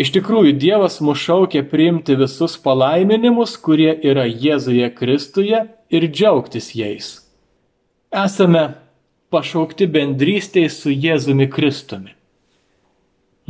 Iš 0.00 0.14
tikrųjų, 0.14 0.54
Dievas 0.56 0.96
mus 1.04 1.20
šaukia 1.20 1.60
priimti 1.68 2.14
visus 2.16 2.54
palaiminimus, 2.64 3.58
kurie 3.60 3.90
yra 3.92 4.24
Jėzuje 4.24 4.86
Kristuje 4.96 5.66
ir 5.92 6.06
džiaugtis 6.08 6.70
jais. 6.78 7.10
Esame 8.08 8.62
pašaukti 9.30 9.90
bendrystėje 9.90 10.70
su 10.72 10.94
Jėzumi 10.94 11.50
Kristumi. 11.52 12.14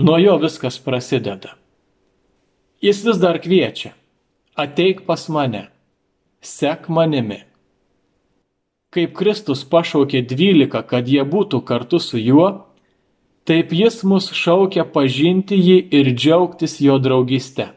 Nuo 0.01 0.17
jo 0.19 0.35
viskas 0.43 0.81
prasideda. 0.83 1.55
Jis 2.83 3.05
vis 3.05 3.21
dar 3.21 3.39
kviečia, 3.39 3.93
ateik 4.57 5.05
pas 5.07 5.29
mane, 5.29 5.69
sek 6.41 6.89
manimi. 6.89 7.45
Kaip 8.91 9.13
Kristus 9.15 9.63
pašaukė 9.63 10.25
dvylika, 10.27 10.83
kad 10.83 11.07
jie 11.07 11.23
būtų 11.23 11.61
kartu 11.69 12.01
su 12.03 12.19
juo, 12.19 12.49
taip 13.45 13.73
jis 13.73 14.03
mus 14.05 14.31
šaukia 14.37 14.85
pažinti 14.85 15.59
jį 15.59 15.79
ir 16.01 16.13
džiaugtis 16.15 16.81
jo 16.81 16.99
draugystę. 16.99 17.71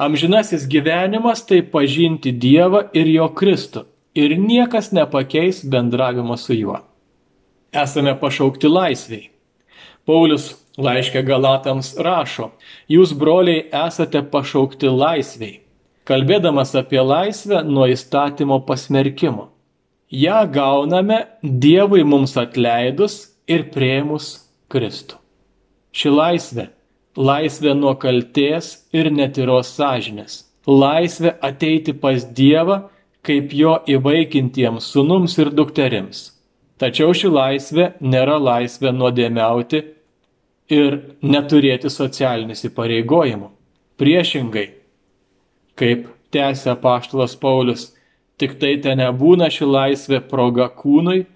Amžinasis 0.00 0.64
gyvenimas 0.64 1.44
tai 1.44 1.60
pažinti 1.60 2.32
Dievą 2.32 2.86
ir 2.96 3.08
jo 3.12 3.28
Kristų 3.36 3.84
ir 4.16 4.38
niekas 4.38 4.92
nepakeis 4.96 5.60
bendravimo 5.64 6.36
su 6.40 6.56
juo. 6.56 6.80
Esame 7.72 8.14
pašaukti 8.20 8.68
laisviai. 8.68 9.28
Paulius 10.08 10.54
laiškė 10.80 11.22
Galatams 11.26 11.92
rašo, 12.00 12.50
jūs 12.88 13.12
broliai 13.14 13.66
esate 13.86 14.22
pašaukti 14.32 14.88
laisviai, 14.88 15.60
kalbėdamas 16.08 16.72
apie 16.80 17.02
laisvę 17.04 17.60
nuo 17.68 17.86
įstatymo 17.92 18.62
pasmerkimo. 18.66 19.50
Ja 20.10 20.42
gauname 20.48 21.26
Dievui 21.42 22.02
mums 22.02 22.34
atleidus 22.40 23.36
ir 23.46 23.68
prieimus 23.70 24.49
Kristų. 24.70 25.18
Ši 25.92 26.10
laisvė- 26.14 26.68
laisvė 27.30 27.74
nuo 27.74 27.94
kalties 27.94 28.86
ir 28.92 29.10
netyros 29.10 29.74
sąžinės. 29.76 30.44
Laisvė 30.66 31.34
ateiti 31.42 31.92
pas 31.92 32.24
Dievą 32.24 32.90
kaip 33.26 33.52
jo 33.52 33.76
įvaikintiems 33.88 34.90
sunums 34.94 35.36
ir 35.38 35.50
dukterims. 35.52 36.30
Tačiau 36.80 37.12
ši 37.12 37.28
laisvė 37.28 37.86
nėra 38.00 38.38
laisvė 38.40 38.92
nuodėmiauti 38.96 39.82
ir 40.72 40.96
neturėti 41.20 41.90
socialinių 41.92 42.56
įpareigojimų. 42.70 43.50
Priešingai, 44.00 44.66
kaip 45.76 46.06
tęsia 46.32 46.76
paštalas 46.80 47.36
Paulius, 47.36 47.90
tik 48.40 48.56
tai 48.60 48.78
ten 48.80 49.02
nebūna 49.02 49.50
ši 49.52 49.68
laisvė 49.68 50.22
proga 50.30 50.70
kūnui, 50.72 51.26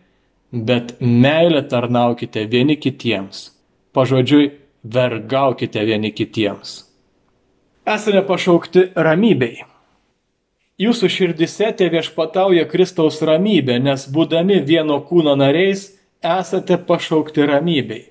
bet 0.55 0.95
meilę 1.01 1.63
tarnaukite 1.63 2.47
vieni 2.47 2.77
kitiems. 2.77 3.51
Pažodžiui, 3.93 4.51
vergaukite 4.85 5.85
vieni 5.85 6.13
kitiems. 6.13 6.85
Esame 7.87 8.23
pašaukti 8.25 8.91
ramybei. 8.95 9.65
Jūsų 10.81 11.11
širdise 11.11 11.69
te 11.79 11.87
viešpatauja 11.91 12.65
Kristaus 12.71 13.21
ramybė, 13.23 13.77
nes 13.79 14.07
būdami 14.11 14.61
vieno 14.67 14.97
kūno 15.07 15.37
nariais 15.39 15.93
esate 16.23 16.79
pašaukti 16.89 17.47
ramybei. 17.47 18.07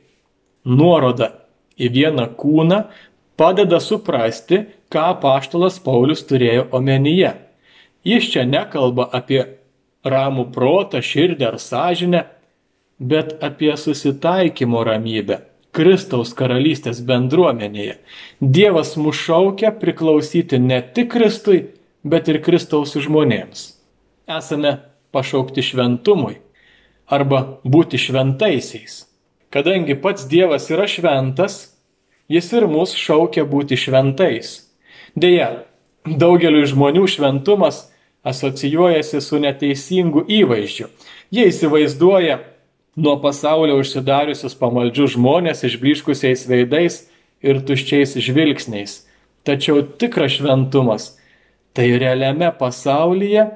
Nuoroda 0.63 1.31
į 1.75 1.89
vieną 1.91 2.29
kūną 2.39 2.83
padeda 3.39 3.81
suprasti, 3.83 4.61
ką 4.93 5.09
paštalas 5.23 5.79
Paulius 5.83 6.23
turėjo 6.29 6.69
omenyje. 6.71 7.33
Jis 8.07 8.29
čia 8.31 8.45
nekalba 8.47 9.09
apie 9.11 9.41
ramų 10.03 10.49
protą, 10.53 11.01
širdį 11.03 11.47
ar 11.47 11.59
sąžinę, 11.59 12.23
bet 13.03 13.35
apie 13.43 13.73
susitaikymo 13.77 14.83
ramybę 14.87 15.41
Kristaus 15.73 16.35
karalystės 16.37 17.01
bendruomenėje. 17.01 17.97
Dievas 18.39 18.93
mus 19.01 19.17
šaukia 19.17 19.71
priklausyti 19.81 20.59
ne 20.61 20.79
tik 20.95 21.09
Kristui, 21.15 21.63
bet 22.05 22.29
ir 22.29 22.39
Kristaus 22.45 22.93
žmonėms. 22.93 23.71
Esame 24.29 24.75
pašaukti 25.13 25.65
šventumui 25.65 26.37
arba 27.09 27.41
būti 27.65 27.97
šventaisiais. 27.97 29.07
Kadangi 29.53 29.97
pats 29.97 30.27
Dievas 30.29 30.69
yra 30.73 30.85
šventas, 30.89 31.73
jis 32.29 32.53
ir 32.53 32.69
mus 32.69 32.93
šaukia 32.97 33.43
būti 33.49 33.77
šventais. 33.77 34.55
Deja, 35.17 35.65
daugeliu 36.05 36.63
žmonių 36.69 37.07
šventumas 37.09 37.87
asocijuojasi 38.23 39.21
su 39.21 39.41
neteisingu 39.41 40.23
įvaizdžiu. 40.29 40.87
Jie 41.33 41.49
įsivaizduoja 41.49 42.39
nuo 42.95 43.17
pasaulio 43.21 43.79
užsidariusius 43.81 44.55
pamaldžius 44.59 45.15
žmonės 45.17 45.65
išbliškusiais 45.67 46.45
veidais 46.49 46.99
ir 47.43 47.61
tuščiais 47.65 48.15
žvilgsniais. 48.21 49.01
Tačiau 49.43 49.81
tikras 49.99 50.37
šventumas 50.37 51.09
tai 51.73 51.89
realiame 51.99 52.51
pasaulyje 52.59 53.47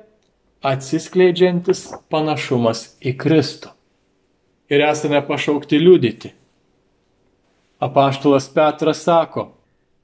atsiskleidžiantis 0.66 1.86
panašumas 2.10 2.98
į 3.00 3.14
Kristų. 3.22 3.72
Ir 4.74 4.84
esame 4.84 5.22
pašaukti 5.24 5.80
liudyti. 5.80 6.34
Apaštulas 7.80 8.50
Petras 8.52 9.04
sako, 9.06 9.52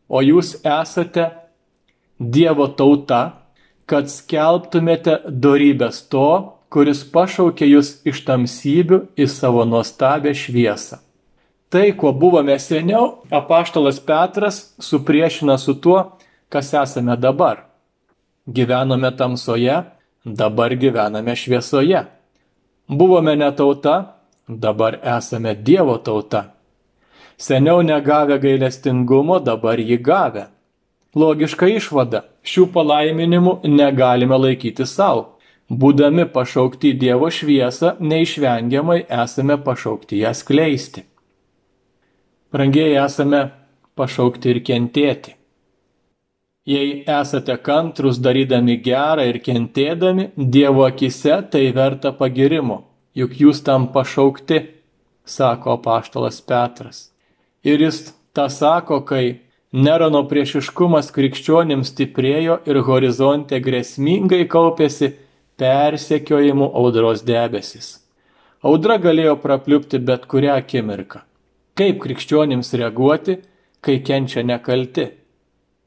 o 0.08 0.22
jūs 0.22 0.60
esate 0.62 1.32
Dievo 2.24 2.70
tauta, 2.78 3.42
kad 3.90 4.08
skelbtumėte 4.08 5.18
darybės 5.28 6.04
to, 6.08 6.53
kuris 6.74 7.04
pašaukė 7.14 7.68
jūs 7.70 7.90
iš 8.10 8.24
tamsybių 8.26 9.04
į 9.14 9.28
savo 9.30 9.62
nuostabę 9.70 10.34
šviesą. 10.34 10.98
Tai, 11.70 11.86
kuo 11.98 12.12
buvome 12.14 12.56
seniau, 12.62 13.24
apaštalas 13.34 14.00
Petras 14.02 14.58
supriešina 14.82 15.58
su 15.58 15.76
tuo, 15.82 16.00
kas 16.50 16.74
esame 16.78 17.18
dabar. 17.18 17.64
Gyvenome 18.46 19.10
tamsoje, 19.18 19.80
dabar 20.26 20.74
gyvename 20.78 21.36
šviesoje. 21.38 22.04
Buvome 22.90 23.36
ne 23.36 23.52
tauta, 23.56 23.96
dabar 24.48 25.00
esame 25.18 25.56
Dievo 25.56 25.98
tauta. 25.98 26.44
Seniau 27.38 27.82
negavę 27.82 28.38
gailestingumo, 28.42 29.40
dabar 29.40 29.82
jį 29.82 29.98
gavę. 30.02 30.48
Logiška 31.16 31.70
išvada- 31.70 32.24
šių 32.50 32.66
palaiminimų 32.74 33.60
negalime 33.70 34.38
laikyti 34.38 34.86
savo. 34.86 35.33
Būdami 35.74 36.28
pašaukti 36.30 36.92
Dievo 37.02 37.30
šviesą, 37.34 37.96
neišvengiamai 38.00 39.00
esame 39.24 39.58
pašaukti 39.66 40.20
ją 40.20 40.34
skleisti. 40.38 41.06
Brangiai 42.54 42.98
esame 43.02 43.40
pašaukti 43.98 44.52
ir 44.54 44.60
kentėti. 44.68 45.34
Jei 46.70 46.92
esate 47.10 47.56
kantrus 47.66 48.20
darydami 48.24 48.78
gerą 48.84 49.26
ir 49.32 49.40
kentėdami, 49.44 50.30
Dievo 50.38 50.86
akise 50.86 51.40
tai 51.52 51.64
verta 51.76 52.14
pagirimo, 52.20 52.84
juk 53.18 53.34
jūs 53.42 53.64
tam 53.66 53.90
pašaukti, 53.96 54.62
sako 55.26 55.80
paštalas 55.84 56.40
Petras. 56.46 57.10
Ir 57.64 57.82
jis 57.82 58.06
tą 58.36 58.46
sako, 58.52 59.02
kai 59.08 59.40
Nerono 59.74 60.20
priešiškumas 60.30 61.08
krikščionims 61.16 61.90
stiprėjo 61.96 62.60
ir 62.70 62.78
horizonte 62.86 63.58
grėsmingai 63.58 64.44
kaupėsi 64.46 65.16
persekiojimų 65.60 66.70
audros 66.74 67.22
debesis. 67.26 68.00
Audra 68.64 68.98
galėjo 68.98 69.36
prapliupti 69.44 70.00
bet 70.00 70.26
kurią 70.32 70.58
akimirką. 70.62 71.22
Kaip 71.78 72.00
krikščionims 72.04 72.74
reaguoti, 72.80 73.38
kai 73.84 74.00
kenčia 74.08 74.44
nekalti? 74.46 75.10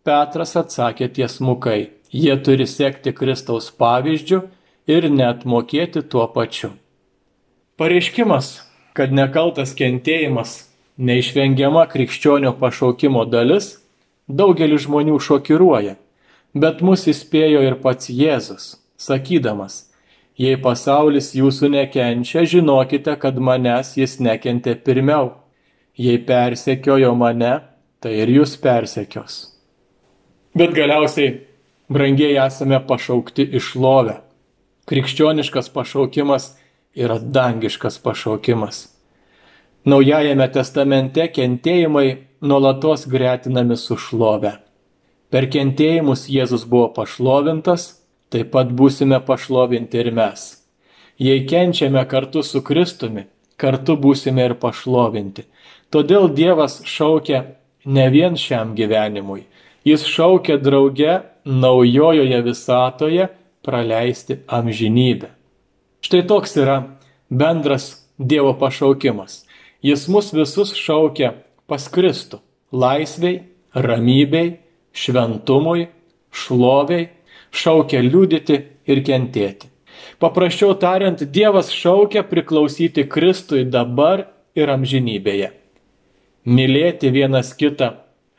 Petras 0.07 0.55
atsakė 0.61 1.09
tiesmukai, 1.16 1.90
jie 2.12 2.37
turi 2.46 2.66
sekti 2.70 3.14
Kristaus 3.16 3.70
pavyzdžių 3.81 4.40
ir 4.92 5.09
net 5.11 5.44
mokėti 5.44 6.05
tuo 6.07 6.26
pačiu. 6.35 6.74
Pareiškimas, 7.76 8.52
kad 8.94 9.12
nekaltas 9.12 9.74
kentėjimas 9.76 10.57
neišvengiama 10.96 11.85
krikščionio 11.90 12.55
pašaukimo 12.61 13.26
dalis, 13.29 13.76
daugelį 14.29 14.79
žmonių 14.87 15.20
šokiruoja, 15.20 15.96
bet 16.55 16.83
mus 16.83 17.07
įspėjo 17.11 17.62
ir 17.66 17.81
pats 17.83 18.09
Jėzus 18.11 18.74
sakydamas, 19.00 19.87
jei 20.37 20.56
pasaulis 20.61 21.32
jūsų 21.37 21.70
nekenčia, 21.74 22.44
žinokite, 22.48 23.16
kad 23.20 23.38
manęs 23.38 23.96
jis 23.96 24.18
nekentė 24.20 24.76
pirmiau. 24.76 25.35
Jei 25.96 26.18
persekiojo 26.20 27.14
mane, 27.16 27.54
tai 28.00 28.18
ir 28.20 28.28
jūs 28.28 28.59
persekios. 28.61 29.38
Bet 30.56 30.74
galiausiai, 30.76 31.32
brangiai 31.92 32.37
esame 32.44 32.80
pašaukti 32.85 33.46
išlovę. 33.56 34.18
Krikščioniškas 34.87 35.72
pašaukimas 35.72 36.52
yra 36.96 37.18
dangiškas 37.18 37.98
pašaukimas. 38.04 38.87
Naujajame 39.87 40.46
testamente 40.52 41.26
kentėjimai 41.32 42.06
nuolatos 42.40 43.06
gretinami 43.11 43.76
su 43.76 43.96
šlove. 44.00 44.52
Per 45.30 45.48
kentėjimus 45.50 46.26
Jėzus 46.30 46.64
buvo 46.68 46.88
pašlovintas, 46.96 47.88
taip 48.31 48.53
pat 48.55 48.73
būsime 48.73 49.21
pašlovinti 49.27 50.01
ir 50.03 50.12
mes. 50.15 50.47
Jei 51.19 51.47
kenčiame 51.49 52.03
kartu 52.09 52.43
su 52.43 52.62
Kristumi, 52.62 53.27
kartu 53.57 53.97
būsime 53.97 54.45
ir 54.51 54.57
pašlovinti. 54.61 55.47
Todėl 55.91 56.29
Dievas 56.35 56.83
šaukia 56.85 57.45
ne 57.87 58.09
vien 58.11 58.37
šiam 58.37 58.75
gyvenimui, 58.77 59.47
jis 59.87 60.05
šaukia 60.11 60.59
drauge 60.59 61.21
naujojoje 61.47 62.43
visatoje 62.43 63.29
praleisti 63.62 64.41
amžinybę. 64.47 65.31
Štai 66.03 66.23
toks 66.27 66.57
yra 66.59 66.77
bendras 67.31 68.07
Dievo 68.19 68.55
pašaukimas. 68.59 69.45
Jis 69.83 70.07
mus 70.09 70.33
visus 70.33 70.73
šaukia 70.75 71.35
pas 71.67 71.89
Kristų- 71.89 72.41
laisviai, 72.83 73.43
ramybei, 73.75 74.59
šventumui, 74.93 75.89
šloviai, 76.33 77.09
šaukia 77.57 78.03
liūdėti 78.05 78.61
ir 78.87 79.03
kentėti. 79.07 79.71
Paprasčiau 80.21 80.77
tariant, 80.81 81.21
Dievas 81.33 81.71
šaukia 81.73 82.23
priklausyti 82.29 83.05
Kristui 83.09 83.64
dabar 83.69 84.27
ir 84.57 84.73
amžinybėje. 84.73 85.51
Mylėti 86.47 87.11
vienas 87.12 87.53
kitą 87.59 87.90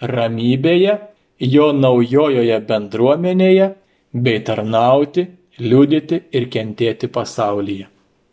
ramybėje, 0.02 0.96
jo 1.44 1.68
naujojoje 1.76 2.58
bendruomenėje, 2.70 3.68
bei 4.14 4.42
tarnauti, 4.48 5.28
liūdėti 5.62 6.22
ir 6.38 6.48
kentėti 6.54 7.10
pasaulyje. 7.14 7.88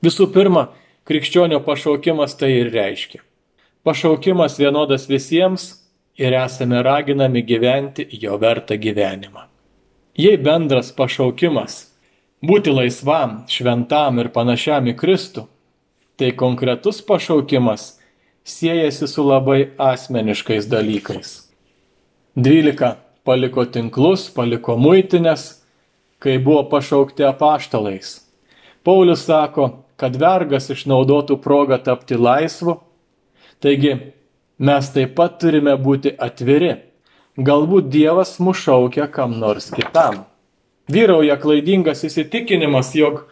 Visų 0.04 0.28
pirma, 0.32 0.68
krikščionio 1.08 1.60
pašaukimas 1.64 2.36
tai 2.40 2.52
ir 2.60 2.70
reiškia. 2.72 3.20
Pašaukimas 3.84 4.56
vienodas 4.60 5.08
visiems 5.08 5.66
ir 6.16 6.36
esame 6.38 6.80
raginami 6.84 7.42
gyventi 7.44 8.06
jo 8.22 8.38
vertą 8.40 8.78
gyvenimą. 8.80 9.48
Jei 10.14 10.36
bendras 10.38 10.92
pašaukimas 10.94 11.88
būti 12.44 12.70
laisvam, 12.70 13.40
šventam 13.50 14.20
ir 14.22 14.28
panašiam 14.30 14.86
į 14.86 14.94
Kristų, 15.00 15.48
tai 16.14 16.28
konkretus 16.38 17.00
pašaukimas 17.02 17.96
siejasi 18.46 19.08
su 19.10 19.24
labai 19.26 19.72
asmeniškais 19.74 20.68
dalykais. 20.70 21.32
12 22.38 22.92
paliko 23.26 23.64
tinklus, 23.66 24.28
paliko 24.30 24.76
muitinės, 24.78 25.64
kai 26.22 26.38
buvo 26.38 26.62
pašaukti 26.70 27.26
apaštalais. 27.26 28.20
Paulius 28.86 29.26
sako, 29.26 29.70
kad 29.98 30.14
vergas 30.14 30.70
išnaudotų 30.70 31.40
progą 31.42 31.80
tapti 31.82 32.14
laisvu, 32.14 32.78
taigi 33.58 33.96
mes 34.58 34.94
taip 34.94 35.18
pat 35.18 35.40
turime 35.42 35.74
būti 35.74 36.14
atviri. 36.14 36.76
Galbūt 37.34 37.88
Dievas 37.90 38.36
mus 38.38 38.60
šaukia 38.62 39.08
kam 39.10 39.32
nors 39.40 39.72
kitam. 39.74 40.20
Vyrauja 40.86 41.34
klaidingas 41.42 42.04
įsitikinimas, 42.06 42.92
jog 42.94 43.24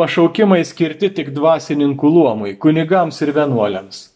pašaukimai 0.00 0.62
skirti 0.64 1.10
tik 1.12 1.28
dvasininkų 1.36 2.08
luomui, 2.08 2.54
kunigams 2.56 3.20
ir 3.20 3.34
vienuoliams. 3.36 4.06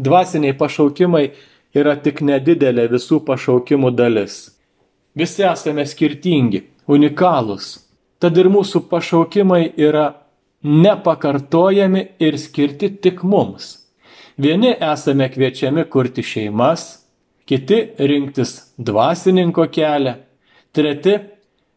Dvasiniai 0.00 0.56
pašaukimai 0.56 1.26
yra 1.76 1.92
tik 2.00 2.22
nedidelė 2.24 2.86
visų 2.94 3.20
pašaukimų 3.26 3.90
dalis. 3.92 4.38
Visi 5.12 5.44
esame 5.44 5.84
skirtingi, 5.84 6.62
unikalūs. 6.88 7.74
Tad 8.16 8.38
ir 8.40 8.48
mūsų 8.48 8.86
pašaukimai 8.88 9.74
yra 9.76 10.06
nepakartojami 10.64 12.06
ir 12.16 12.40
skirti 12.40 12.88
tik 12.96 13.20
mums. 13.28 13.74
Vieni 14.40 14.72
esame 14.72 15.28
kviečiami 15.28 15.84
kurti 15.84 16.24
šeimas, 16.24 16.99
kiti 17.50 17.78
rinktis 17.98 18.74
dvasininko 18.78 19.66
kelią, 19.74 20.14
treti 20.72 21.16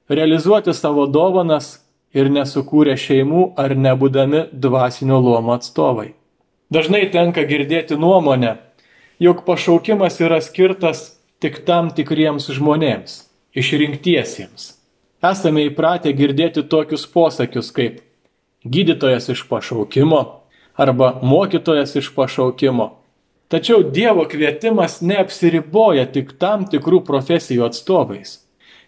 realizuoti 0.09 0.73
savo 0.77 1.07
dovanas 1.09 1.79
ir 2.13 2.29
nesukūrę 2.29 2.93
šeimų 2.93 3.47
ar 3.57 3.73
nebūdami 3.73 4.43
dvasinio 4.53 5.17
luomo 5.17 5.55
atstovai. 5.57 6.11
Dažnai 6.73 7.07
tenka 7.13 7.41
girdėti 7.49 7.97
nuomonę, 7.97 8.53
jog 9.17 9.41
pašaukimas 9.49 10.21
yra 10.21 10.39
skirtas 10.45 11.03
tik 11.41 11.63
tam 11.65 11.89
tikriems 11.97 12.51
žmonėms, 12.53 13.23
išrinktiesiems. 13.57 14.69
Esame 15.25 15.65
įpratę 15.71 16.13
girdėti 16.13 16.61
tokius 16.69 17.07
posakius 17.09 17.73
kaip 17.73 18.01
gydytojas 18.61 19.31
iš 19.33 19.47
pašaukimo, 19.49 20.21
arba 20.77 21.15
mokytojas 21.21 21.95
iš 21.95 22.13
pašaukimo. 22.15 22.91
Tačiau 23.53 23.83
Dievo 23.85 24.23
kvietimas 24.25 24.95
neapsiriboja 25.05 26.07
tik 26.09 26.31
tam 26.41 26.63
tikrų 26.65 27.03
profesijų 27.05 27.67
atstovais. 27.67 28.39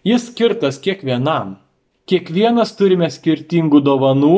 Jis 0.02 0.24
skirtas 0.32 0.80
kiekvienam. 0.82 1.52
Kiekvienas 2.10 2.72
turime 2.74 3.06
skirtingų 3.06 3.78
dovanų, 3.86 4.32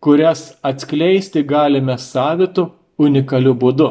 kurias 0.00 0.54
atskleisti 0.64 1.44
galime 1.44 1.98
savitų 2.00 2.70
unikaliu 3.04 3.52
būdu. 3.52 3.90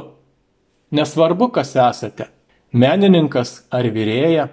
Nesvarbu, 0.90 1.52
kas 1.54 1.76
esate- 1.76 2.30
menininkas 2.82 3.68
ar 3.70 3.86
vyrėja, 3.86 4.50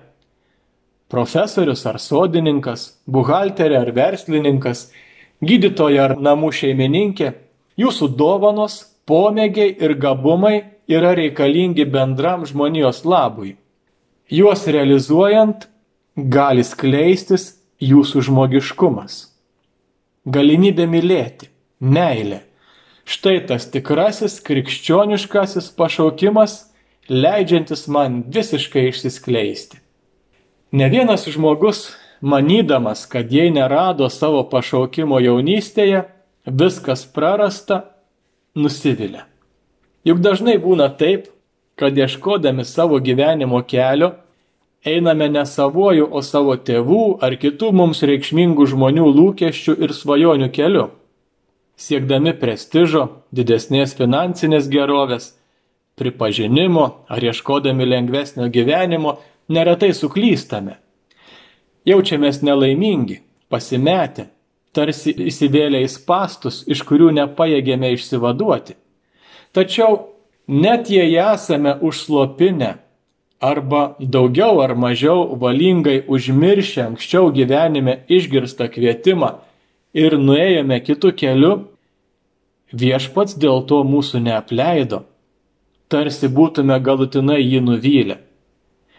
profesorius 1.09 1.87
ar 1.87 1.97
sodininkas, 1.97 2.93
buhalterė 3.09 3.81
ar 3.81 3.93
verslininkas, 3.93 4.93
gydytoja 5.41 6.05
ar 6.05 6.17
namų 6.17 6.53
šeimininkė 6.53 7.35
Jūsų 7.77 8.17
dovanos, 8.17 8.85
pomėgiai 9.07 9.77
ir 9.81 9.95
gabumai 9.95 10.76
yra 10.89 11.15
reikalingi 11.15 11.85
bendram 11.85 12.47
žmonijos 12.47 13.05
labui. 13.05 13.57
Juos 14.31 14.67
realizuojant 14.67 15.69
gali 16.17 16.65
skleistis 16.65 17.57
jūsų 17.83 18.25
žmogiškumas. 18.31 19.27
Galimybė 20.27 20.87
mylėti, 20.91 21.51
meilė. 21.81 22.41
Štai 23.07 23.39
tas 23.47 23.69
tikrasis 23.71 24.41
krikščioniškasis 24.43 25.69
pašaukimas, 25.79 26.57
leidžiantis 27.07 27.87
man 27.87 28.25
visiškai 28.35 28.89
išsiskleisti. 28.89 29.79
Ne 30.75 30.89
vienas 30.91 31.29
žmogus, 31.31 31.93
manydamas, 32.21 33.05
kad 33.07 33.31
jei 33.31 33.53
nerado 33.55 34.09
savo 34.11 34.43
pašaukimo 34.51 35.21
jaunystėje, 35.23 36.03
viskas 36.47 37.07
prarasta, 37.07 37.85
nusivilia. 38.59 39.29
Juk 40.07 40.21
dažnai 40.23 40.55
būna 40.63 40.87
taip, 40.95 41.33
kad 41.77 41.97
ieškodami 41.99 42.65
savo 42.65 43.01
gyvenimo 43.03 43.59
kelio, 43.67 44.13
einame 44.87 45.29
ne 45.29 45.43
savoju, 45.47 46.07
o 46.07 46.23
savo 46.23 46.55
tėvų 46.57 47.19
ar 47.27 47.35
kitų 47.43 47.73
mums 47.75 48.05
reikšmingų 48.07 48.69
žmonių 48.71 49.09
lūkesčių 49.17 49.75
ir 49.83 49.95
svajonių 49.97 50.49
keliu. 50.55 50.87
Siekdami 51.77 52.37
prestižo, 52.39 53.09
didesnės 53.35 53.97
finansinės 53.99 54.71
gerovės, 54.73 55.35
pripažinimo 55.99 56.87
ar 57.11 57.27
ieškodami 57.27 57.91
lengvesnio 57.91 58.47
gyvenimo, 58.53 59.19
neretai 59.51 59.91
suklystame. 59.91 60.79
Jaučiamės 61.87 62.41
nelaimingi, 62.47 63.21
pasimetę, 63.51 64.31
tarsi 64.73 65.13
įsivėlę 65.27 65.83
į 65.83 65.91
spastus, 65.91 66.63
iš 66.71 66.87
kurių 66.87 67.13
nepajėgėme 67.19 67.93
išsivaduoti. 67.99 68.79
Tačiau 69.57 69.95
net 70.47 70.91
jei 70.93 71.17
esame 71.17 71.73
užslopinę 71.81 72.75
arba 73.41 73.97
daugiau 74.01 74.61
ar 74.61 74.75
mažiau 74.77 75.37
valingai 75.41 76.03
užmiršę 76.15 76.83
anksčiau 76.89 77.31
gyvenime 77.33 77.95
išgirstą 78.17 78.69
kvietimą 78.75 79.31
ir 79.97 80.19
nuėjome 80.21 80.77
kitų 80.85 81.15
keliu, 81.23 81.55
viešpats 82.73 83.39
dėl 83.41 83.65
to 83.71 83.81
mūsų 83.95 84.21
neapleido, 84.29 85.03
tarsi 85.89 86.29
būtume 86.29 86.77
galutinai 86.89 87.41
jį 87.41 87.65
nuvylę. 87.65 88.21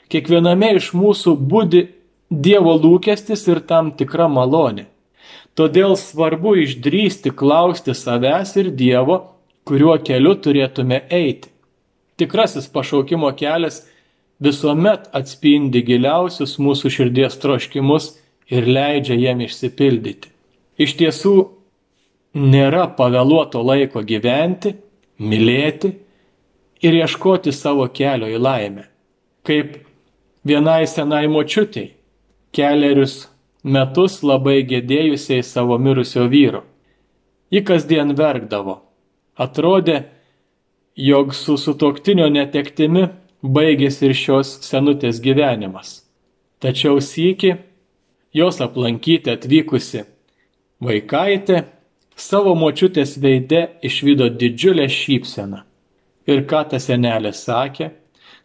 Kiekviename 0.10 0.74
iš 0.80 0.94
mūsų 0.98 1.38
būdi 1.38 1.88
Dievo 2.28 2.74
lūkestis 2.76 3.46
ir 3.48 3.62
tam 3.64 3.94
tikra 3.96 4.26
malonė. 4.28 4.90
Todėl 5.56 5.94
svarbu 5.96 6.58
išdrysti 6.66 7.32
klausti 7.32 7.94
savęs 7.96 8.58
ir 8.60 8.68
Dievo, 8.76 9.37
kuriuo 9.68 9.98
keliu 10.08 10.36
turėtume 10.40 11.04
eiti. 11.14 11.52
Tikrasis 12.18 12.70
pašaukimo 12.74 13.30
kelias 13.38 13.84
visuomet 14.44 15.10
atspindi 15.18 15.84
giliausius 15.86 16.58
mūsų 16.62 16.92
širdies 16.96 17.38
troškimus 17.42 18.10
ir 18.50 18.68
leidžia 18.70 19.18
jiem 19.20 19.44
išsipildyti. 19.46 20.32
Iš 20.78 20.94
tiesų, 21.00 21.36
nėra 22.38 22.88
pavėluoto 22.98 23.62
laiko 23.66 24.04
gyventi, 24.06 24.76
mylėti 25.18 25.94
ir 26.86 27.00
ieškoti 27.02 27.54
savo 27.54 27.88
kelio 27.90 28.30
į 28.30 28.42
laimę. 28.42 28.86
Kaip 29.48 29.80
vienai 30.46 30.86
senai 30.88 31.26
močiutei, 31.32 31.94
keliarius 32.54 33.28
metus 33.64 34.22
labai 34.24 34.62
gėdėjusiai 34.70 35.44
savo 35.44 35.78
mirusio 35.82 36.28
vyro. 36.30 36.64
Ji 37.52 37.64
kasdien 37.64 38.14
verkdavo. 38.18 38.82
Atrodė, 39.38 40.02
jog 40.98 41.34
su 41.38 41.58
sutoktinio 41.62 42.28
netektimi 42.34 43.08
baigėsi 43.44 44.10
ir 44.10 44.16
šios 44.18 44.54
senutės 44.66 45.22
gyvenimas. 45.22 46.02
Tačiau 46.60 46.98
sykį 47.04 47.54
jos 48.34 48.62
aplankyti 48.66 49.30
atvykusi 49.34 50.04
vaikaitė 50.82 51.64
savo 52.18 52.56
močiutės 52.58 53.18
veide 53.22 53.62
išvydo 53.86 54.32
didžiulę 54.42 54.88
šypseną. 54.90 55.62
Ir 56.28 56.44
ką 56.50 56.64
ta 56.72 56.82
senelė 56.82 57.32
sakė? 57.34 57.92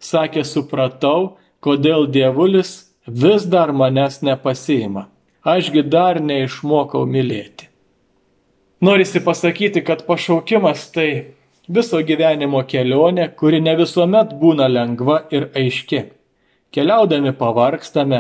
Sakė, 0.03 0.45
supratau, 0.45 1.39
kodėl 1.65 2.07
dievulis 2.11 2.93
vis 3.07 3.49
dar 3.49 3.73
manęs 3.73 4.21
nepasiima 4.23 5.09
ašgi 5.43 5.83
dar 5.91 6.21
neišmokau 6.23 7.07
mylėti. 7.07 7.69
Norisi 8.83 9.21
pasakyti, 9.25 9.85
kad 9.85 10.07
pašaukimas 10.07 10.88
tai 10.90 11.09
viso 11.71 12.01
gyvenimo 12.03 12.64
kelionė, 12.66 13.29
kuri 13.38 13.61
ne 13.62 13.77
visuomet 13.79 14.33
būna 14.40 14.66
lengva 14.66 15.21
ir 15.31 15.53
aiški. 15.55 16.01
Keliaudami 16.75 17.31
pavarkstame, 17.38 18.18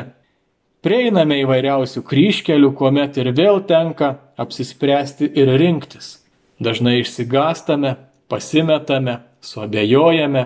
prieiname 0.86 1.40
įvairiausių 1.42 2.04
kryškelių, 2.06 2.70
kuomet 2.78 3.18
ir 3.18 3.32
vėl 3.34 3.58
tenka 3.66 4.12
apsispręsti 4.38 5.32
ir 5.34 5.50
rinktis. 5.58 6.20
Dažnai 6.62 7.00
išsigastame, 7.00 7.96
pasimetame, 8.30 9.16
suabejojame, 9.42 10.44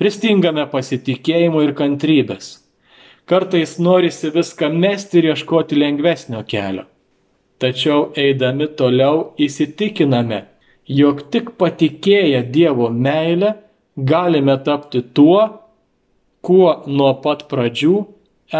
pristingame 0.00 0.64
pasitikėjimo 0.72 1.60
ir 1.66 1.74
kantrybės. 1.76 2.62
Kartais 3.28 3.76
norisi 3.76 4.32
viską 4.32 4.72
mesti 4.72 5.20
ir 5.20 5.34
ieškoti 5.34 5.76
lengvesnio 5.76 6.40
kelio. 6.48 6.88
Tačiau 7.62 8.08
eidami 8.18 8.66
toliau 8.74 9.28
įsitikiname, 9.38 10.40
jog 10.90 11.20
tik 11.30 11.52
patikėję 11.60 12.40
Dievo 12.50 12.88
meilę 12.90 13.52
galime 13.96 14.56
tapti 14.66 15.02
tuo, 15.14 15.44
kuo 16.42 16.72
nuo 16.90 17.12
pat 17.22 17.46
pradžių 17.52 17.94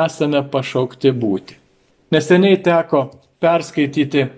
esame 0.04 0.44
pašaukti 0.54 1.10
būti. 1.24 1.58
Neseniai 2.14 2.60
teko 2.62 3.08
perskaityti 3.42 4.28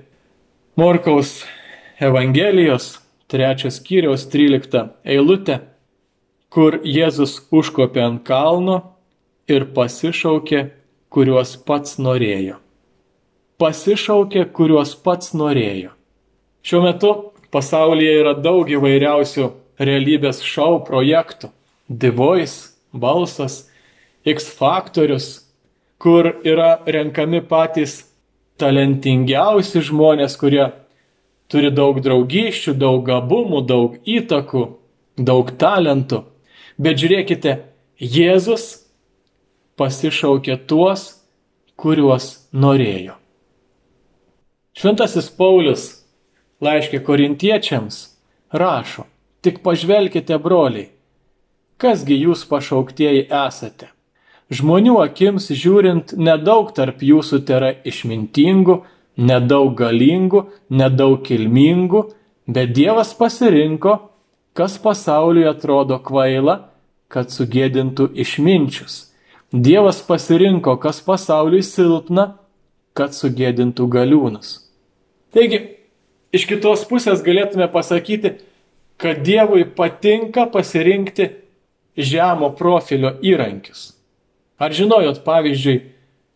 Morkaus 0.80 1.44
Evangelijos 2.00 2.88
trečios 3.28 3.82
skyriaus 3.82 4.24
13 4.32 4.88
eilutę, 5.04 5.60
kur 6.48 6.80
Jėzus 6.88 7.36
užkopė 7.52 8.08
ant 8.08 8.24
kalno 8.24 8.80
ir 9.50 9.68
pasišaukė, 9.76 10.68
kuriuos 11.12 11.58
pats 11.68 11.98
norėjo. 12.00 12.63
Pasišaukė, 13.64 14.42
kuriuos 14.52 14.90
pats 15.00 15.30
norėjo. 15.32 15.94
Šiuo 16.60 16.82
metu 16.84 17.12
pasaulyje 17.54 18.18
yra 18.20 18.34
daug 18.36 18.68
įvairiausių 18.68 19.46
realybės 19.80 20.42
šou 20.44 20.82
projektų. 20.84 21.48
The 21.88 22.10
Voice, 22.12 22.74
balsas, 22.92 23.62
X 24.28 24.50
faktorius, 24.58 25.30
kur 25.96 26.28
yra 26.44 26.74
renkami 26.84 27.40
patys 27.40 28.02
talentingiausi 28.60 29.80
žmonės, 29.88 30.36
kurie 30.36 30.68
turi 31.48 31.72
daug 31.72 32.04
draugyščių, 32.04 32.76
daug 32.84 33.00
gabumų, 33.08 33.64
daug 33.64 33.96
įtakų, 34.04 34.68
daug 35.16 35.56
talentų. 35.56 36.26
Bet 36.76 37.00
žiūrėkite, 37.00 37.58
Jėzus 37.96 38.70
pasišaukė 39.80 40.60
tuos, 40.68 41.14
kuriuos 41.80 42.32
norėjo. 42.52 43.23
Šventasis 44.74 45.28
Paulius 45.30 45.84
laiškė 46.64 46.98
korintiečiams 47.06 47.98
rašo, 48.50 49.04
tik 49.46 49.60
pažvelkite 49.62 50.34
broliai, 50.42 50.88
kasgi 51.78 52.16
jūs 52.18 52.42
pašauktieji 52.50 53.28
esate. 53.28 53.92
Žmonių 54.50 54.96
akims 55.04 55.46
žiūrint, 55.54 56.16
nedaug 56.18 56.74
tarp 56.74 57.06
jūsų 57.06 57.40
yra 57.54 57.70
išmintingų, 57.86 58.80
nedaug 59.16 59.72
galingų, 59.78 60.44
nedaug 60.68 61.22
kilmingų, 61.22 62.02
bet 62.50 62.74
Dievas 62.74 63.14
pasirinko, 63.14 63.94
kas 64.58 64.76
pasauliui 64.82 65.46
atrodo 65.48 66.00
kvaila, 66.02 66.58
kad 67.08 67.30
sugėdintų 67.30 68.10
išminčius 68.26 69.04
Dievas 69.54 70.02
pasirinko, 70.02 70.74
kas 70.82 70.98
pasauliui 70.98 71.62
silpna, 71.62 72.40
kad 72.90 73.14
sugėdintų 73.14 73.86
galiūnus. 73.86 74.63
Taigi, 75.34 75.60
iš 76.34 76.46
kitos 76.50 76.84
pusės 76.86 77.22
galėtume 77.26 77.66
pasakyti, 77.72 78.36
kad 79.00 79.24
Dievui 79.26 79.64
patinka 79.66 80.46
pasirinkti 80.50 81.30
žemo 81.98 82.52
profilio 82.54 83.16
įrankius. 83.22 83.92
Ar 84.58 84.74
žinojot 84.74 85.24
pavyzdžiui, 85.26 85.80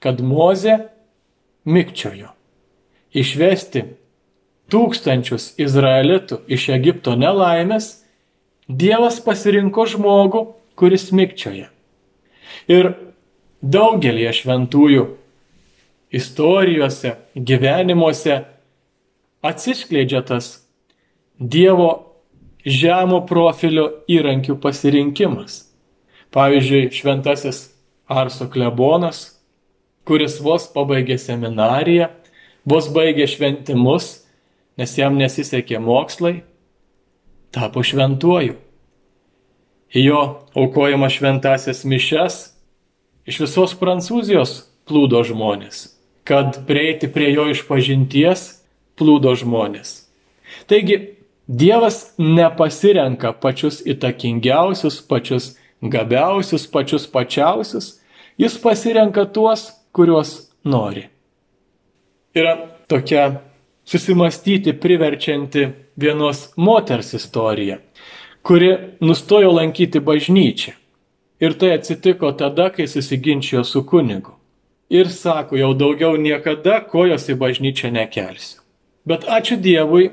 kad 0.03 0.21
Moze 0.23 0.75
mikčiojo 1.69 2.33
išvesti 3.15 3.85
tūkstančius 4.69 5.53
izraelitų 5.61 6.43
iš 6.51 6.69
Egipto 6.75 7.15
nelaimės, 7.19 8.03
Dievas 8.69 9.17
pasirinko 9.25 9.87
žmogų, 9.89 10.43
kuris 10.77 11.09
mikčioja. 11.15 11.71
Ir 12.69 12.91
daugelie 13.65 14.29
šventųjų 14.35 15.07
istorijose, 16.13 17.15
gyvenimuose 17.33 18.43
atsiskleidžia 19.49 20.23
tas 20.27 20.59
Dievo 21.39 22.19
žemo 22.67 23.21
profilio 23.27 24.03
įrankių 24.11 24.57
pasirinkimas. 24.59 25.69
Pavyzdžiui, 26.35 26.91
šventasis 26.93 27.69
Arso 28.11 28.49
klebonas, 28.51 29.39
kuris 30.09 30.41
vos 30.43 30.67
pabaigė 30.73 31.17
seminariją, 31.21 32.09
vos 32.69 32.89
baigė 32.93 33.29
šventimus, 33.31 34.27
nes 34.81 34.97
jam 34.99 35.17
nesisekė 35.21 35.79
mokslai, 35.81 36.41
tapo 37.55 37.85
šventuoju. 37.87 38.59
Jo 39.95 40.21
aukojama 40.59 41.09
šventasias 41.13 41.87
mišes 41.89 42.43
Iš 43.29 43.43
visos 43.43 43.75
Prancūzijos 43.77 44.53
plūdo 44.89 45.21
žmonės, 45.29 45.91
kad 46.25 46.63
prieiti 46.65 47.11
prie 47.13 47.27
jo 47.35 47.45
išpažinties 47.53 48.45
plūdo 48.99 49.35
žmonės. 49.39 50.03
Taigi, 50.69 51.19
Dievas 51.49 52.13
nepasirenka 52.21 53.33
pačius 53.33 53.81
įtakingiausius, 53.89 54.99
pačius 55.09 55.55
gabiausius, 55.81 56.67
pačius 56.69 57.07
pačiausius, 57.09 57.95
jis 58.37 58.59
pasirenka 58.61 59.25
tuos, 59.25 59.71
kuriuos 59.97 60.51
nori. 60.65 61.07
Yra 62.37 62.53
tokia 62.89 63.41
susimastyti 63.89 64.77
priverčianti 64.77 65.69
vienos 65.97 66.53
moters 66.57 67.15
istorija, 67.15 67.79
kuri 68.43 68.77
nustojo 69.01 69.53
lankyti 69.53 70.05
bažnyčią. 70.05 70.77
Ir 71.41 71.55
tai 71.55 71.73
atsitiko 71.79 72.33
tada, 72.33 72.69
kai 72.75 72.87
susiginčijo 72.87 73.65
su 73.65 73.87
kunigu. 73.87 74.35
Ir 74.91 75.09
sako, 75.09 75.57
jau 75.57 75.73
daugiau 75.75 76.17
niekada 76.21 76.81
kojos 76.85 77.29
į 77.33 77.39
bažnyčią 77.41 77.93
nekelsiu. 77.95 78.58
Bet 79.09 79.25
ačiū 79.25 79.57
Dievui, 79.57 80.11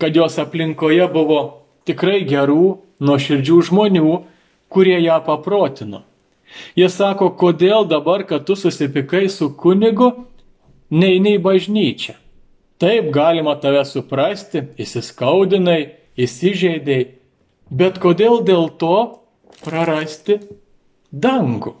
kad 0.00 0.16
jos 0.16 0.38
aplinkoje 0.40 1.04
buvo 1.12 1.40
tikrai 1.84 2.22
gerų, 2.24 2.78
nuoširdžių 3.04 3.60
žmonių, 3.68 4.12
kurie 4.72 4.96
ją 5.04 5.18
paprotino. 5.26 6.04
Jie 6.78 6.88
sako, 6.88 7.32
kodėl 7.36 7.84
dabar, 7.90 8.24
kad 8.24 8.46
tu 8.48 8.56
susipikai 8.56 9.26
su 9.28 9.50
kunigu, 9.58 10.10
neini 10.90 11.36
į 11.36 11.42
bažnyčią. 11.44 12.14
Taip 12.80 13.10
galima 13.14 13.54
tave 13.60 13.84
suprasti, 13.86 14.64
įsiskaudinai, 14.80 15.94
įsižeidėjai, 16.18 17.06
bet 17.70 18.00
kodėl 18.02 18.42
dėl 18.46 18.68
to 18.80 18.98
prarasti 19.64 20.40
dangų. 21.10 21.74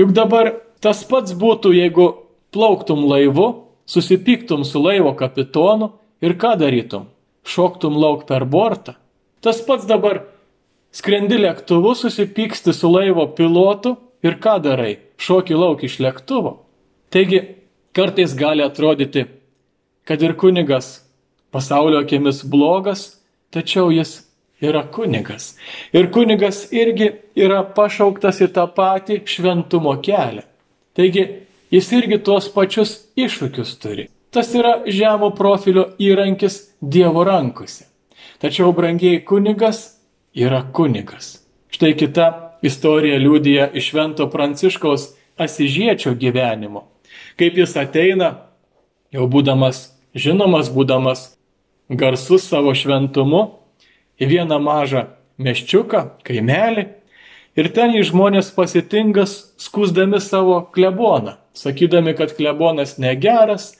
Juk 0.00 0.14
dabar 0.16 0.54
tas 0.80 1.02
pats 1.04 1.34
būtų, 1.36 1.74
jeigu 1.76 2.06
plauktum 2.54 3.04
laivu, 3.10 3.69
susipyktum 3.90 4.64
su 4.64 4.82
laivo 4.82 5.14
kapitonu 5.18 5.90
ir 6.22 6.36
ką 6.38 6.54
darytum? 6.60 7.08
Šoktum 7.42 7.96
lauk 7.98 8.26
per 8.28 8.44
bortą. 8.44 8.94
Tas 9.42 9.58
pats 9.66 9.88
dabar 9.88 10.22
skrendi 10.94 11.40
lėktuvu, 11.40 11.96
susipyksti 11.98 12.74
su 12.76 12.90
laivo 12.92 13.26
pilotu 13.34 13.96
ir 14.22 14.38
ką 14.38 14.60
darai? 14.62 14.98
Šoki 15.18 15.58
lauk 15.58 15.82
iš 15.84 15.98
lėktuvo. 16.04 16.60
Taigi, 17.10 17.40
kartais 17.96 18.36
gali 18.38 18.62
atrodyti, 18.62 19.26
kad 20.06 20.22
ir 20.22 20.36
kunigas 20.38 21.00
pasaulio 21.50 22.04
akimis 22.04 22.44
blogas, 22.46 23.18
tačiau 23.50 23.90
jis 23.90 24.20
yra 24.62 24.84
kunigas. 24.92 25.56
Ir 25.92 26.12
kunigas 26.14 26.68
irgi 26.70 27.10
yra 27.34 27.64
pašauktas 27.74 28.38
į 28.44 28.52
tą 28.54 28.68
patį 28.76 29.22
šventumo 29.26 29.96
kelią. 30.04 30.44
Taigi 30.94 31.26
jis 31.70 31.92
irgi 31.96 32.18
tuos 32.24 32.48
pačius 32.54 32.96
iššūkius 33.16 33.76
turi. 33.82 34.08
Tas 34.30 34.52
yra 34.54 34.80
žemo 34.86 35.32
profilio 35.34 35.90
įrankis 35.98 36.60
Dievo 36.80 37.24
rankose. 37.26 37.86
Tačiau 38.40 38.72
brangiai 38.72 39.24
kunigas 39.26 40.00
yra 40.34 40.62
kunigas. 40.72 41.40
Štai 41.70 41.92
kita 41.98 42.26
istorija 42.62 43.18
liūdija 43.18 43.70
iš 43.74 43.90
Švento 43.90 44.28
Pranciškaus 44.30 45.10
Asižiečio 45.40 46.14
gyvenimo. 46.14 46.86
Kaip 47.36 47.58
jis 47.58 47.76
ateina, 47.80 48.30
jau 49.12 49.26
būdamas 49.30 49.90
žinomas, 50.14 50.70
būdamas 50.72 51.30
garsus 51.90 52.46
savo 52.48 52.74
šventumu, 52.76 53.42
į 54.20 54.28
vieną 54.28 54.60
mažą 54.62 55.06
meščiuką, 55.40 56.02
kaimelį, 56.26 56.86
ir 57.58 57.70
ten 57.74 57.94
į 57.96 58.04
žmonės 58.10 58.50
pasitingas, 58.54 59.52
skusdami 59.60 60.20
savo 60.22 60.60
kleboną, 60.74 61.36
sakydami, 61.56 62.14
kad 62.18 62.34
klebonas 62.36 62.96
negeras 63.02 63.74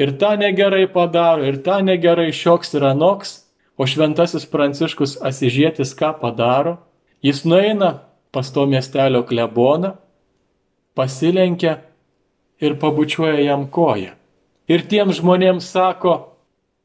ir 0.00 0.14
tą 0.20 0.36
negerai 0.40 0.86
padaro, 0.90 1.44
ir 1.44 1.60
tą 1.64 1.80
negerai 1.84 2.30
šioks 2.32 2.76
ir 2.78 2.86
anoks, 2.92 3.40
o 3.80 3.86
šventasis 3.88 4.44
Pranciškus 4.48 5.16
Asižėtis 5.24 5.94
ką 5.96 6.12
padaro? 6.20 6.76
Jis 7.24 7.44
nueina 7.48 8.10
pas 8.32 8.48
to 8.52 8.66
miestelio 8.68 9.22
kleboną, 9.24 9.94
pasilenkia 10.94 11.78
ir 12.60 12.76
pabučiuoja 12.80 13.40
jam 13.40 13.66
koją. 13.72 14.12
Ir 14.70 14.84
tiem 14.86 15.12
žmonėms 15.16 15.66
sako, 15.72 16.36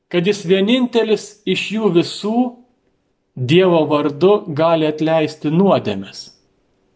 kad 0.10 0.26
jis 0.26 0.44
vienintelis 0.48 1.26
iš 1.46 1.68
jų 1.76 1.92
visų 2.00 2.40
Dievo 3.36 3.84
vardu 3.90 4.46
gali 4.48 4.88
atleisti 4.88 5.52
nuodėmes. 5.52 6.30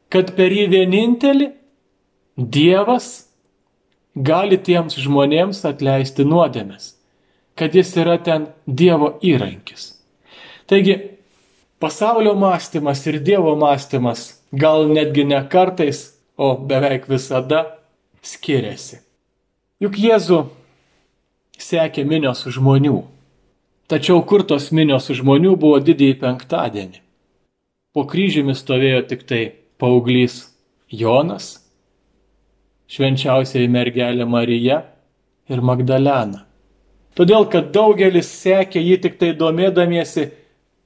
Kad 0.09 0.31
per 0.37 0.53
jį 0.55 0.69
vienintelį 0.71 1.49
Dievas 2.39 3.09
gali 4.15 4.57
tiems 4.57 4.95
žmonėms 4.95 5.59
atleisti 5.67 6.23
nuodėmes. 6.23 6.93
Kad 7.59 7.75
jis 7.75 7.91
yra 7.99 8.15
ten 8.23 8.47
Dievo 8.65 9.17
įrankis. 9.19 9.99
Taigi, 10.71 10.95
pasaulio 11.83 12.37
mąstymas 12.39 13.03
ir 13.11 13.19
Dievo 13.19 13.57
mąstymas 13.59 14.39
gal 14.55 14.87
netgi 14.87 15.27
ne 15.27 15.43
kartais, 15.51 16.15
o 16.39 16.55
beveik 16.55 17.09
visada 17.11 17.65
skiriasi. 18.23 19.01
Juk 19.83 19.97
Jėzų 19.99 20.45
sekė 21.59 22.05
minios 22.07 22.45
žmonių. 22.47 23.01
Tačiau 23.89 24.21
kur 24.21 24.43
tos 24.45 24.67
minios 24.69 25.07
žmonių 25.09 25.55
buvo 25.57 25.79
didįjį 25.81 26.19
penktadienį? 26.21 26.99
Po 27.93 28.03
kryžiumi 28.05 28.53
stovėjo 28.53 28.99
tik 29.09 29.23
tai 29.25 29.39
paauglys 29.81 30.43
Jonas, 30.93 31.55
švenčiausiai 32.89 33.65
mergelė 33.65 34.27
Marija 34.29 34.83
ir 35.49 35.65
Magdalena. 35.65 36.45
Todėl, 37.17 37.49
kad 37.49 37.73
daugelis 37.73 38.29
sekė 38.29 38.81
jį 38.83 38.99
tik 39.07 39.17
tai 39.17 39.33
domėdamiesi, 39.37 40.29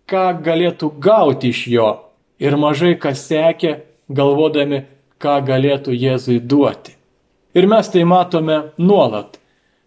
ką 0.08 0.26
galėtų 0.48 0.94
gauti 1.04 1.52
iš 1.52 1.68
jo 1.76 1.92
ir 2.40 2.56
mažai 2.56 2.96
kas 3.00 3.28
sekė, 3.28 3.82
galvodami, 4.08 4.84
ką 5.20 5.38
galėtų 5.48 5.92
Jėzui 5.96 6.40
duoti. 6.40 6.96
Ir 7.54 7.68
mes 7.68 7.90
tai 7.92 8.04
matome 8.08 8.60
nuolat. 8.80 9.43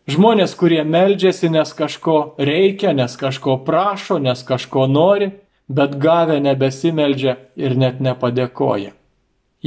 Žmonės, 0.06 0.52
kurie 0.54 0.84
meldžiasi, 0.86 1.48
nes 1.50 1.72
kažko 1.74 2.36
reikia, 2.38 2.92
nes 2.94 3.16
kažko 3.18 3.56
prašo, 3.66 4.20
nes 4.22 4.44
kažko 4.46 4.84
nori, 4.86 5.32
bet 5.66 5.96
gavę 5.98 6.36
nebesimeldžia 6.44 7.34
ir 7.58 7.74
net 7.74 7.98
nepadėkoja. 7.98 8.92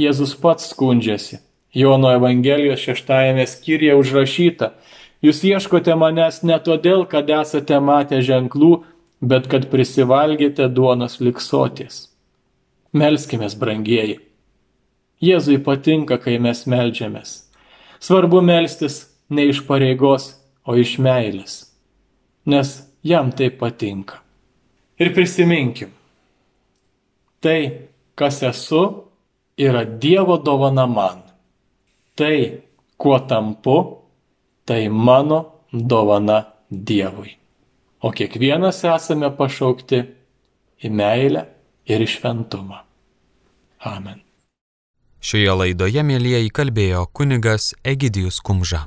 Jėzus 0.00 0.32
pats 0.40 0.70
skundžiasi. 0.72 1.42
Jono 1.76 2.08
Evangelijos 2.16 2.80
šeštajame 2.80 3.44
skyriuje 3.46 3.98
užrašyta, 4.00 4.70
jūs 5.20 5.42
ieškote 5.44 5.92
manęs 5.94 6.40
ne 6.42 6.56
todėl, 6.56 7.04
kad 7.04 7.28
esate 7.30 7.76
matę 7.84 8.22
ženklų, 8.24 8.72
bet 9.20 9.44
kad 9.52 9.68
prisivalgėte 9.68 10.70
duonos 10.72 11.20
liksoties. 11.20 12.06
Melskime, 12.96 13.52
brangieji. 13.60 14.16
Jėzui 15.20 15.60
patinka, 15.60 16.16
kai 16.16 16.40
mes 16.40 16.64
melžiamės. 16.64 17.44
Svarbu 18.00 18.40
melstis 18.40 19.09
ne 19.30 19.46
iš 19.50 19.62
pareigos, 19.66 20.34
o 20.66 20.76
iš 20.76 20.98
meilės, 21.02 21.54
nes 22.46 22.74
jam 23.02 23.30
tai 23.32 23.48
patinka. 23.50 24.20
Ir 25.00 25.14
prisiminkim, 25.16 25.92
tai, 27.40 27.88
kas 28.14 28.42
esu, 28.44 28.82
yra 29.56 29.84
Dievo 29.84 30.36
dovana 30.44 30.86
man. 30.86 31.22
Tai, 32.14 32.36
kuo 33.00 33.18
tampu, 33.24 33.76
tai 34.64 34.88
mano 34.88 35.40
dovana 35.72 36.44
Dievui. 36.70 37.36
O 38.00 38.12
kiekvienas 38.12 38.84
esame 38.84 39.28
pašaukti 39.36 40.00
į 40.84 40.90
meilę 40.92 41.44
ir 41.88 42.04
į 42.04 42.08
šventumą. 42.14 42.84
Amen. 43.88 44.20
Šioje 45.20 45.52
laidoje, 45.52 46.04
mėlyjeji, 46.04 46.52
kalbėjo 46.56 47.04
kunigas 47.12 47.74
Egidijus 47.84 48.40
Kumža. 48.40 48.86